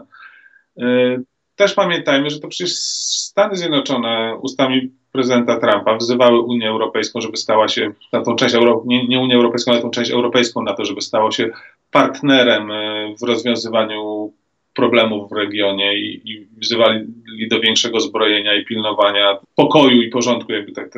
Y, 0.79 1.23
też 1.55 1.73
pamiętajmy, 1.73 2.29
że 2.29 2.39
to 2.39 2.47
przecież 2.47 2.73
Stany 2.73 3.55
Zjednoczone 3.55 4.37
ustami 4.41 4.91
prezydenta 5.11 5.59
Trumpa 5.59 5.97
wzywały 5.97 6.41
Unię 6.41 6.69
Europejską, 6.69 7.21
żeby 7.21 7.37
stała 7.37 7.67
się, 7.67 7.91
na 8.13 8.21
tą 8.21 8.35
część 8.35 8.55
Euro, 8.55 8.83
nie, 8.85 9.07
nie 9.07 9.19
Unię 9.19 9.35
Europejską, 9.35 9.71
ale 9.71 9.81
tą 9.81 9.89
część 9.89 10.11
europejską 10.11 10.63
na 10.63 10.73
to, 10.73 10.85
żeby 10.85 11.01
stało 11.01 11.31
się 11.31 11.49
partnerem 11.91 12.71
y, 12.71 13.15
w 13.21 13.23
rozwiązywaniu 13.23 14.31
problemów 14.79 15.29
w 15.29 15.35
regionie 15.35 15.97
i, 15.97 16.31
i 16.31 16.47
wzywali 16.57 17.05
do 17.49 17.59
większego 17.59 17.99
zbrojenia 17.99 18.55
i 18.55 18.65
pilnowania 18.65 19.37
pokoju 19.55 20.01
i 20.01 20.09
porządku 20.09 20.51
jakby 20.51 20.71
tak, 20.71 20.93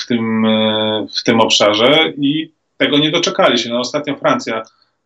w, 0.00 0.06
tym, 0.06 0.46
e, 0.46 1.06
w 1.18 1.22
tym 1.22 1.40
obszarze 1.40 2.12
i 2.18 2.50
tego 2.76 2.98
nie 2.98 3.10
doczekali 3.10 3.58
się. 3.58 3.70
No, 3.70 3.78
ostatnio 3.78 4.16
Francja 4.16 4.62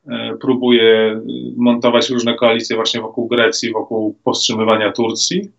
e, 0.08 0.36
próbuje 0.40 1.20
montować 1.56 2.10
różne 2.10 2.34
koalicje 2.34 2.76
właśnie 2.76 3.00
wokół 3.00 3.28
Grecji, 3.28 3.72
wokół 3.72 4.16
powstrzymywania 4.24 4.92
Turcji, 4.92 5.50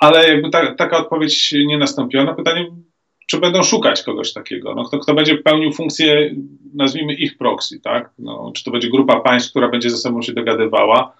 ale 0.00 0.28
jakby 0.28 0.50
ta, 0.50 0.74
taka 0.74 0.98
odpowiedź 0.98 1.54
nie 1.66 1.78
nastąpiła. 1.78 2.24
No 2.24 2.34
pytanie, 2.34 2.66
czy 3.30 3.38
będą 3.38 3.62
szukać 3.62 4.02
kogoś 4.02 4.32
takiego? 4.32 4.74
No, 4.74 4.84
kto, 4.84 4.98
kto 4.98 5.14
będzie 5.14 5.38
pełnił 5.38 5.72
funkcję, 5.72 6.34
nazwijmy 6.74 7.14
ich 7.14 7.38
proxy, 7.38 7.80
tak? 7.80 8.10
No, 8.18 8.52
czy 8.54 8.64
to 8.64 8.70
będzie 8.70 8.90
grupa 8.90 9.20
państw, 9.20 9.50
która 9.50 9.68
będzie 9.68 9.90
ze 9.90 9.96
sobą 9.96 10.22
się 10.22 10.32
dogadywała? 10.32 11.12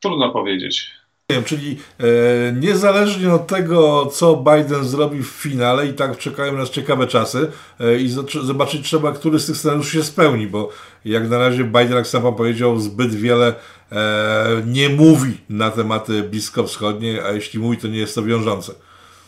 Trudno 0.00 0.32
powiedzieć. 0.32 0.90
Wiem, 1.30 1.44
czyli 1.44 1.76
e, 1.98 2.52
niezależnie 2.52 3.32
od 3.34 3.46
tego, 3.46 4.06
co 4.06 4.36
Biden 4.36 4.84
zrobi 4.84 5.22
w 5.22 5.26
finale, 5.26 5.86
i 5.86 5.92
tak 5.92 6.18
czekają 6.18 6.52
nas 6.56 6.70
ciekawe 6.70 7.06
czasy 7.06 7.50
e, 7.80 8.00
i 8.00 8.08
zobaczyć 8.42 8.86
trzeba, 8.86 9.12
który 9.12 9.38
z 9.38 9.46
tych 9.46 9.56
scenariuszy 9.56 9.92
się 9.92 10.02
spełni, 10.02 10.46
bo 10.46 10.70
jak 11.04 11.30
na 11.30 11.38
razie 11.38 11.64
Biden, 11.64 11.92
jak 11.92 12.06
sam 12.06 12.22
pan 12.22 12.34
powiedział, 12.34 12.80
zbyt 12.80 13.14
wiele 13.14 13.54
e, 13.92 14.62
nie 14.66 14.88
mówi 14.88 15.32
na 15.48 15.70
tematy 15.70 16.22
bliskowschodnie, 16.22 17.24
a 17.24 17.32
jeśli 17.32 17.60
mówi, 17.60 17.76
to 17.76 17.88
nie 17.88 17.98
jest 17.98 18.14
to 18.14 18.22
wiążące. 18.22 18.72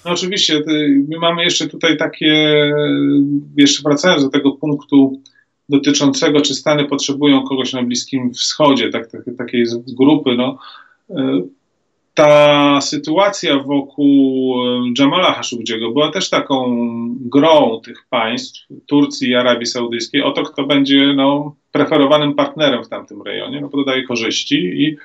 No 0.05 0.11
oczywiście, 0.11 0.63
my 1.09 1.19
mamy 1.21 1.45
jeszcze 1.45 1.69
tutaj 1.69 1.97
takie, 1.97 2.71
jeszcze 3.57 3.83
wracając 3.83 4.23
do 4.23 4.31
tego 4.31 4.53
punktu 4.53 5.23
dotyczącego, 5.69 6.41
czy 6.41 6.55
Stany 6.55 6.85
potrzebują 6.85 7.43
kogoś 7.43 7.73
na 7.73 7.83
Bliskim 7.83 8.35
Wschodzie, 8.35 8.91
tak, 8.91 9.11
tak, 9.11 9.21
takiej 9.39 9.65
grupy, 9.87 10.37
no, 10.37 10.59
ta 12.15 12.81
sytuacja 12.81 13.59
wokół 13.59 14.55
Jamala 14.99 15.35
Khashoggiego 15.35 15.91
była 15.91 16.11
też 16.11 16.31
taką 16.31 16.87
grą 17.21 17.81
tych 17.85 18.07
państw, 18.11 18.67
Turcji 18.87 19.29
i 19.29 19.35
Arabii 19.35 19.67
Saudyjskiej, 19.67 20.23
o 20.23 20.31
to, 20.31 20.43
kto 20.43 20.67
będzie 20.67 21.13
no, 21.17 21.57
preferowanym 21.73 22.35
partnerem 22.35 22.85
w 22.85 22.89
tamtym 22.89 23.23
rejonie, 23.23 23.61
no 23.61 23.69
bo 23.69 23.79
to 23.79 23.85
daje 23.85 24.03
korzyści 24.03 24.57
i 24.57 24.97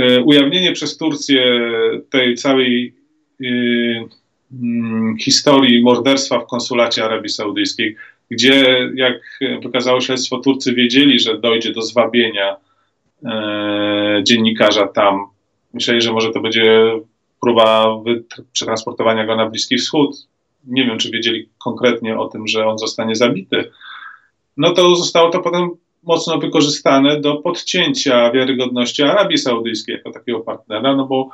y, 0.00 0.22
ujawnienie 0.24 0.72
przez 0.72 0.96
Turcję 0.96 1.60
tej 2.10 2.34
całej 2.34 2.94
y, 3.40 3.44
y, 3.44 4.06
historii 5.20 5.82
morderstwa 5.82 6.38
w 6.38 6.46
konsulacie 6.46 7.04
Arabii 7.04 7.28
Saudyjskiej, 7.28 7.96
gdzie, 8.30 8.90
jak 8.94 9.38
wykazało 9.62 10.00
śledztwo, 10.00 10.38
Turcy 10.38 10.74
wiedzieli, 10.74 11.20
że 11.20 11.38
dojdzie 11.38 11.72
do 11.72 11.82
zwabienia 11.82 12.56
e, 13.24 14.20
dziennikarza 14.22 14.86
tam. 14.88 15.26
Myśleli, 15.74 16.00
że 16.00 16.12
może 16.12 16.32
to 16.32 16.40
będzie 16.40 16.92
próba 17.40 17.86
przetransportowania 18.52 19.26
go 19.26 19.36
na 19.36 19.50
Bliski 19.50 19.76
Wschód. 19.76 20.16
Nie 20.66 20.84
wiem, 20.84 20.98
czy 20.98 21.10
wiedzieli 21.10 21.48
konkretnie 21.64 22.18
o 22.18 22.28
tym, 22.28 22.48
że 22.48 22.66
on 22.66 22.78
zostanie 22.78 23.14
zabity. 23.14 23.70
No 24.56 24.70
to 24.70 24.96
zostało 24.96 25.30
to 25.30 25.40
potem 25.40 25.70
mocno 26.02 26.38
wykorzystane 26.38 27.20
do 27.20 27.36
podcięcia 27.36 28.30
wiarygodności 28.30 29.02
Arabii 29.02 29.38
Saudyjskiej 29.38 29.96
jako 29.96 30.12
takiego 30.12 30.40
partnera, 30.40 30.96
no 30.96 31.06
bo 31.06 31.28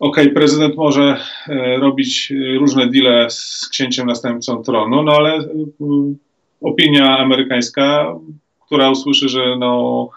okej, 0.00 0.24
okay, 0.24 0.34
prezydent 0.34 0.76
może 0.76 1.16
e, 1.48 1.76
robić 1.76 2.32
różne 2.58 2.86
deale 2.86 3.30
z 3.30 3.68
księciem 3.70 4.06
następcą 4.06 4.62
tronu, 4.62 5.02
no 5.02 5.12
ale 5.12 5.34
e, 5.34 5.46
opinia 6.60 7.18
amerykańska, 7.18 8.14
która 8.66 8.90
usłyszy, 8.90 9.28
że 9.28 9.56
no, 9.58 10.08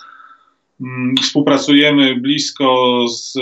mm, 0.82 1.15
współpracujemy 1.22 2.15
blisko 2.15 3.06
z 3.08 3.34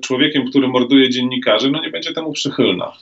człowiekiem, 0.00 0.50
który 0.50 0.68
morduje 0.68 1.10
dziennikarzy, 1.10 1.70
no 1.70 1.82
nie 1.82 1.90
będzie 1.90 2.12
temu 2.12 2.32
przychylna. 2.32 2.92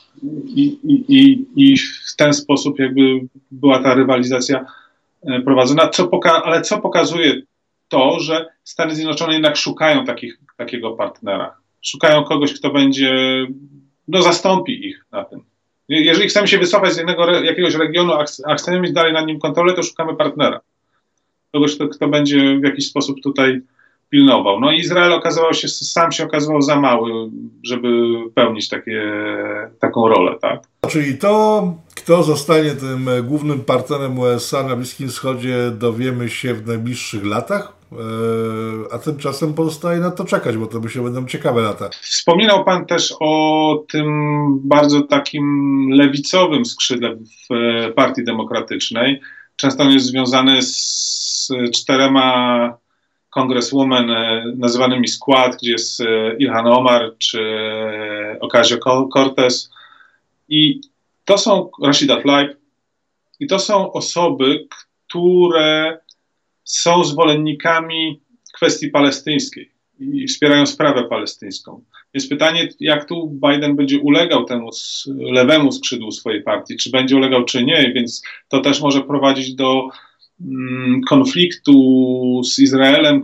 I, 0.46 0.78
i, 0.84 1.46
i 1.56 1.76
w 1.78 2.16
ten 2.16 2.32
sposób 2.32 2.78
jakby 2.78 3.02
była 3.50 3.82
ta 3.82 3.94
rywalizacja 3.94 4.66
e, 5.22 5.40
prowadzona. 5.40 5.88
Co 5.88 6.08
poka 6.08 6.42
ale 6.42 6.62
co 6.62 6.78
pokazuje 6.78 7.42
to, 7.88 8.20
że 8.20 8.46
Stany 8.64 8.94
Zjednoczone 8.94 9.32
jednak 9.32 9.56
szukają 9.56 10.04
takich, 10.04 10.38
takiego 10.56 10.90
partnera 10.90 11.54
szukają 11.82 12.24
kogoś, 12.24 12.54
kto 12.54 12.70
będzie, 12.70 13.46
no 14.08 14.22
zastąpi 14.22 14.86
ich 14.86 15.06
na 15.12 15.24
tym. 15.24 15.40
Jeżeli 15.88 16.28
chcemy 16.28 16.48
się 16.48 16.58
wycofać 16.58 16.92
z 16.92 16.96
jednego, 16.96 17.30
jakiegoś 17.30 17.74
regionu, 17.74 18.12
a 18.46 18.54
chcemy 18.54 18.80
mieć 18.80 18.92
dalej 18.92 19.12
nad 19.12 19.26
nim 19.26 19.38
kontrolę, 19.38 19.74
to 19.74 19.82
szukamy 19.82 20.16
partnera. 20.16 20.60
Kogoś, 21.52 21.74
kto, 21.74 21.88
kto 21.88 22.08
będzie 22.08 22.58
w 22.60 22.64
jakiś 22.64 22.88
sposób 22.88 23.22
tutaj 23.22 23.60
pilnował. 24.10 24.60
No 24.60 24.72
Izrael 24.72 25.12
okazywał 25.12 25.54
się, 25.54 25.68
sam 25.68 26.12
się 26.12 26.24
okazywał 26.24 26.62
za 26.62 26.80
mały, 26.80 27.30
żeby 27.62 27.88
pełnić 28.34 28.68
takie, 28.68 29.02
taką 29.80 30.08
rolę, 30.08 30.36
tak? 30.40 30.62
Czyli 30.88 31.18
to, 31.18 31.62
kto 31.94 32.22
zostanie 32.22 32.70
tym 32.70 33.08
głównym 33.24 33.60
partnerem 33.60 34.18
USA 34.18 34.62
na 34.62 34.76
Bliskim 34.76 35.08
Wschodzie, 35.08 35.70
dowiemy 35.70 36.28
się 36.28 36.54
w 36.54 36.66
najbliższych 36.66 37.24
latach? 37.24 37.77
E, 37.92 38.94
a 38.94 38.98
tymczasem 38.98 39.54
pozostaje 39.54 40.00
na 40.00 40.10
to 40.10 40.24
czekać, 40.24 40.56
bo 40.56 40.66
to 40.66 40.80
by 40.80 40.88
się 40.90 41.04
będą 41.04 41.26
ciekawe 41.26 41.62
lata. 41.62 41.88
Wspominał 42.02 42.64
Pan 42.64 42.86
też 42.86 43.14
o 43.20 43.84
tym 43.92 44.08
bardzo 44.68 45.00
takim 45.00 45.88
lewicowym 45.90 46.64
skrzydle 46.64 47.16
w 47.16 47.54
e, 47.54 47.92
Partii 47.92 48.24
Demokratycznej. 48.24 49.20
Często 49.56 49.82
on 49.82 49.90
jest 49.90 50.06
związany 50.06 50.62
z 50.62 51.48
czterema 51.74 52.76
kongreswomen 53.30 54.10
e, 54.10 54.44
nazywanymi 54.56 55.08
skład, 55.08 55.56
gdzie 55.56 55.72
jest 55.72 56.02
Ilhan 56.38 56.66
Omar 56.66 57.12
czy 57.18 57.40
Ocasio-Cortez. 58.40 59.70
I 60.48 60.80
to 61.24 61.38
są 61.38 61.70
Rashida 61.82 62.22
Tlaib. 62.22 62.58
I 63.40 63.46
to 63.46 63.58
są 63.58 63.92
osoby, 63.92 64.68
które 64.70 65.98
są 66.68 67.04
zwolennikami 67.04 68.20
kwestii 68.54 68.88
palestyńskiej 68.88 69.70
i 70.00 70.26
wspierają 70.26 70.66
sprawę 70.66 71.04
palestyńską. 71.04 71.84
Więc 72.14 72.28
pytanie, 72.28 72.68
jak 72.80 73.08
tu 73.08 73.38
Biden 73.48 73.76
będzie 73.76 73.98
ulegał 73.98 74.44
temu 74.44 74.70
lewemu 75.06 75.72
skrzydłu 75.72 76.12
swojej 76.12 76.42
partii, 76.42 76.76
czy 76.76 76.90
będzie 76.90 77.16
ulegał, 77.16 77.44
czy 77.44 77.64
nie, 77.64 77.92
więc 77.94 78.22
to 78.48 78.60
też 78.60 78.80
może 78.80 79.02
prowadzić 79.02 79.54
do 79.54 79.88
mm, 80.40 81.00
konfliktu 81.08 82.42
z 82.44 82.58
Izraelem, 82.58 83.22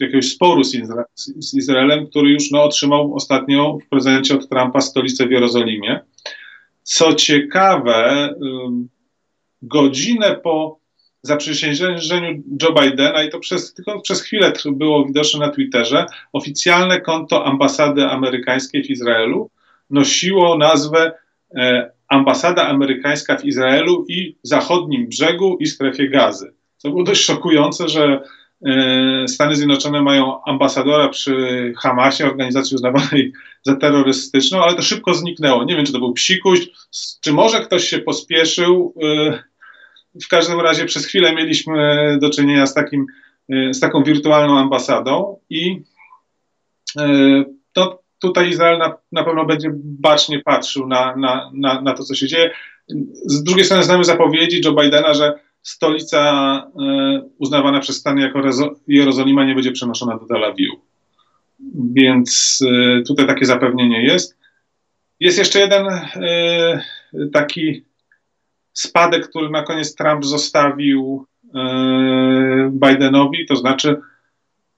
jakiegoś 0.00 0.28
sporu 0.28 0.64
z, 0.64 1.54
Izraelem, 1.54 2.06
który 2.06 2.30
już 2.30 2.50
no, 2.50 2.62
otrzymał 2.62 3.14
ostatnio 3.14 3.78
w 3.86 3.88
prezencie 3.88 4.34
od 4.34 4.48
Trumpa 4.48 4.80
stolicę 4.80 5.26
w 5.26 5.30
Jerozolimie. 5.30 6.00
Co 6.82 7.14
ciekawe, 7.14 8.34
godzinę 9.62 10.40
po 10.42 10.83
zaprzysiężeniu 11.26 12.42
Joe 12.62 12.72
Bidena 12.72 13.22
i 13.22 13.30
to 13.30 13.38
przez, 13.38 13.74
tylko 13.74 14.00
przez 14.00 14.22
chwilę 14.22 14.52
było 14.66 15.06
widoczne 15.06 15.46
na 15.46 15.52
Twitterze, 15.52 16.06
oficjalne 16.32 17.00
konto 17.00 17.44
ambasady 17.46 18.04
amerykańskiej 18.04 18.84
w 18.84 18.90
Izraelu 18.90 19.50
nosiło 19.90 20.58
nazwę 20.58 21.12
e, 21.56 21.90
Ambasada 22.08 22.68
Amerykańska 22.68 23.36
w 23.36 23.44
Izraelu 23.44 24.04
i 24.08 24.36
Zachodnim 24.42 25.08
Brzegu 25.08 25.56
i 25.60 25.66
Strefie 25.66 26.08
Gazy. 26.08 26.52
To 26.82 26.90
było 26.90 27.02
dość 27.02 27.24
szokujące, 27.24 27.88
że 27.88 28.20
e, 28.66 29.28
Stany 29.28 29.56
Zjednoczone 29.56 30.02
mają 30.02 30.44
ambasadora 30.44 31.08
przy 31.08 31.72
Hamasie, 31.78 32.26
organizacji 32.26 32.74
uznawanej 32.74 33.32
za 33.62 33.76
terrorystyczną, 33.76 34.62
ale 34.62 34.74
to 34.74 34.82
szybko 34.82 35.14
zniknęło. 35.14 35.64
Nie 35.64 35.76
wiem, 35.76 35.86
czy 35.86 35.92
to 35.92 35.98
był 35.98 36.12
psikuś, 36.12 36.60
czy 37.20 37.32
może 37.32 37.60
ktoś 37.60 37.84
się 37.84 37.98
pospieszył. 37.98 38.94
E, 39.02 39.42
w 40.22 40.28
każdym 40.28 40.60
razie 40.60 40.84
przez 40.84 41.06
chwilę 41.06 41.34
mieliśmy 41.34 42.18
do 42.20 42.30
czynienia 42.30 42.66
z, 42.66 42.74
takim, 42.74 43.06
e, 43.48 43.74
z 43.74 43.80
taką 43.80 44.04
wirtualną 44.04 44.58
ambasadą 44.58 45.38
i 45.50 45.82
e, 46.98 47.44
to 47.72 48.02
tutaj 48.18 48.50
Izrael 48.50 48.78
na, 48.78 48.96
na 49.12 49.24
pewno 49.24 49.44
będzie 49.44 49.70
bacznie 49.74 50.40
patrzył 50.40 50.86
na, 50.86 51.16
na, 51.16 51.50
na, 51.54 51.80
na 51.80 51.94
to, 51.94 52.04
co 52.04 52.14
się 52.14 52.26
dzieje. 52.26 52.50
Z 53.26 53.42
drugiej 53.42 53.64
strony 53.64 53.82
znamy 53.82 54.04
zapowiedzi 54.04 54.60
Joe 54.64 54.74
Bidena, 54.74 55.14
że 55.14 55.38
stolica 55.62 56.22
e, 56.80 57.22
uznawana 57.38 57.80
przez 57.80 57.96
Stany 57.96 58.20
jako 58.20 58.40
Jerozolima 58.88 59.44
nie 59.44 59.54
będzie 59.54 59.72
przenoszona 59.72 60.18
do 60.18 60.26
Tel 60.26 60.44
Awiwu. 60.44 60.76
Więc 61.94 62.58
tutaj 63.06 63.26
takie 63.26 63.46
zapewnienie 63.46 64.02
jest. 64.02 64.38
Jest 65.20 65.38
jeszcze 65.38 65.58
jeden 65.58 65.86
taki 67.32 67.84
spadek, 68.74 69.28
który 69.28 69.50
na 69.50 69.62
koniec 69.62 69.94
Trump 69.94 70.24
zostawił 70.24 71.26
e, 71.54 72.70
Bidenowi, 72.72 73.46
to 73.46 73.56
znaczy 73.56 74.00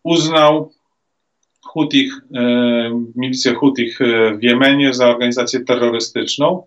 uznał 0.02 0.72
Hutich, 1.62 2.12
e, 2.34 3.02
milicję 3.14 3.54
Hutich 3.54 4.00
e, 4.00 4.34
w 4.36 4.42
Jemenie 4.42 4.94
za 4.94 5.08
organizację 5.08 5.60
terrorystyczną, 5.60 6.62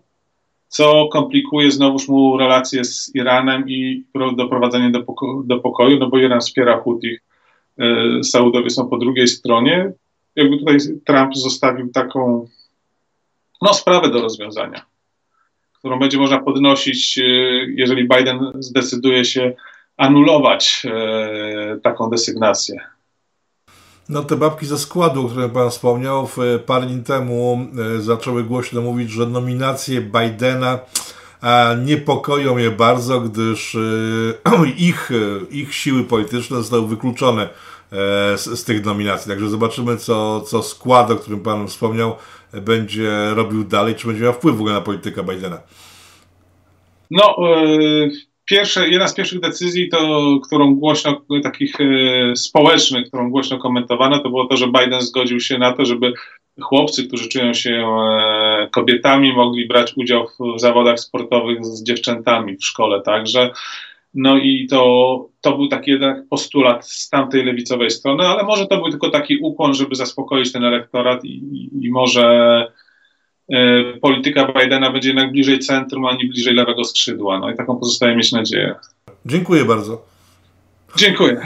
co 0.68 1.08
komplikuje 1.12 1.70
znowuż 1.70 2.08
mu 2.08 2.38
relacje 2.38 2.84
z 2.84 3.14
Iranem 3.14 3.68
i 3.68 4.04
doprowadzenie 4.36 4.90
do, 4.90 5.02
poko 5.02 5.42
do 5.46 5.58
pokoju, 5.58 5.98
no 5.98 6.08
bo 6.08 6.18
Iran 6.18 6.40
wspiera 6.40 6.80
Hutich, 6.80 7.20
Saudowie 8.22 8.70
są 8.70 8.88
po 8.88 8.98
drugiej 8.98 9.28
stronie. 9.28 9.92
Jakby 10.36 10.58
tutaj 10.58 10.76
Trump 11.06 11.36
zostawił 11.36 11.88
taką 11.92 12.48
no, 13.62 13.74
sprawę 13.74 14.10
do 14.10 14.20
rozwiązania 14.20 14.89
którą 15.80 15.98
będzie 15.98 16.18
można 16.18 16.38
podnosić, 16.38 17.18
e, 17.18 17.22
jeżeli 17.76 18.08
Biden 18.08 18.52
zdecyduje 18.58 19.24
się 19.24 19.52
anulować 19.96 20.82
e, 20.86 21.78
taką 21.82 22.10
desygnację. 22.10 22.80
No 24.08 24.22
te 24.22 24.36
babki 24.36 24.66
ze 24.66 24.78
składu, 24.78 25.26
o 25.26 25.28
którym 25.28 25.50
Pan 25.50 25.70
wspomniał, 25.70 26.28
parę 26.66 26.86
dni 26.86 27.02
temu 27.02 27.66
e, 27.96 28.00
zaczęły 28.00 28.44
głośno 28.44 28.80
mówić, 28.80 29.10
że 29.10 29.26
nominacje 29.26 30.00
Bidena 30.00 30.78
niepokoją 31.84 32.58
je 32.58 32.70
bardzo, 32.70 33.20
gdyż 33.20 33.76
ich, 34.78 35.10
ich 35.50 35.74
siły 35.74 36.04
polityczne 36.04 36.56
zostały 36.56 36.88
wykluczone 36.88 37.48
z, 38.36 38.44
z 38.58 38.64
tych 38.64 38.84
nominacji. 38.84 39.30
Także 39.30 39.48
zobaczymy, 39.48 39.96
co, 39.96 40.40
co 40.40 40.62
skład, 40.62 41.10
o 41.10 41.16
którym 41.16 41.40
Pan 41.40 41.68
wspomniał, 41.68 42.16
będzie 42.52 43.10
robił 43.34 43.64
dalej, 43.64 43.94
czy 43.94 44.06
będzie 44.06 44.22
miał 44.22 44.32
wpływ 44.32 44.56
w 44.56 44.60
ogóle 44.60 44.74
na 44.74 44.80
politykę 44.80 45.24
Bidena? 45.24 45.58
No, 47.10 47.36
yy, 47.38 48.10
pierwsze, 48.44 48.88
jedna 48.88 49.08
z 49.08 49.14
pierwszych 49.14 49.40
decyzji, 49.40 49.88
to, 49.88 50.38
którą 50.46 50.74
głośno, 50.74 51.22
takich 51.42 51.80
yy, 51.80 52.36
społecznych, 52.36 53.08
którą 53.08 53.30
głośno 53.30 53.58
komentowano, 53.58 54.18
to 54.18 54.28
było 54.28 54.46
to, 54.46 54.56
że 54.56 54.66
Biden 54.66 55.00
zgodził 55.00 55.40
się 55.40 55.58
na 55.58 55.72
to, 55.72 55.84
żeby 55.84 56.12
chłopcy, 56.60 57.06
którzy 57.06 57.28
czują 57.28 57.54
się 57.54 57.70
e, 57.70 58.68
kobietami, 58.72 59.32
mogli 59.32 59.68
brać 59.68 59.92
udział 59.96 60.26
w 60.56 60.60
zawodach 60.60 61.00
sportowych 61.00 61.64
z 61.64 61.82
dziewczętami 61.82 62.56
w 62.56 62.64
szkole. 62.64 63.02
Także 63.02 63.50
No 64.14 64.36
i 64.36 64.66
to, 64.70 65.28
to 65.40 65.56
był 65.56 65.68
taki 65.68 65.90
jeden 65.90 66.26
postulat 66.30 66.88
z 66.88 67.08
tamtej 67.08 67.44
lewicowej 67.44 67.90
strony, 67.90 68.26
ale 68.28 68.42
może 68.42 68.66
to 68.66 68.76
był 68.76 68.90
tylko 68.90 69.10
taki 69.10 69.36
ukłon, 69.36 69.74
żeby 69.74 69.94
zaspokoić 69.94 70.52
ten 70.52 70.64
elektorat 70.64 71.24
i, 71.24 71.28
i, 71.28 71.86
i 71.86 71.90
może 71.90 72.66
y, 73.52 73.56
polityka 74.02 74.52
Bidena 74.52 74.92
będzie 74.92 75.08
jednak 75.08 75.32
bliżej 75.32 75.58
centrum, 75.58 76.06
a 76.06 76.12
nie 76.12 76.28
bliżej 76.28 76.54
lewego 76.54 76.84
skrzydła. 76.84 77.38
No 77.38 77.50
i 77.50 77.56
taką 77.56 77.76
pozostaje 77.76 78.16
mieć 78.16 78.32
nadzieję. 78.32 78.74
Dziękuję 79.26 79.64
bardzo. 79.64 80.02
Dziękuję. 80.96 81.40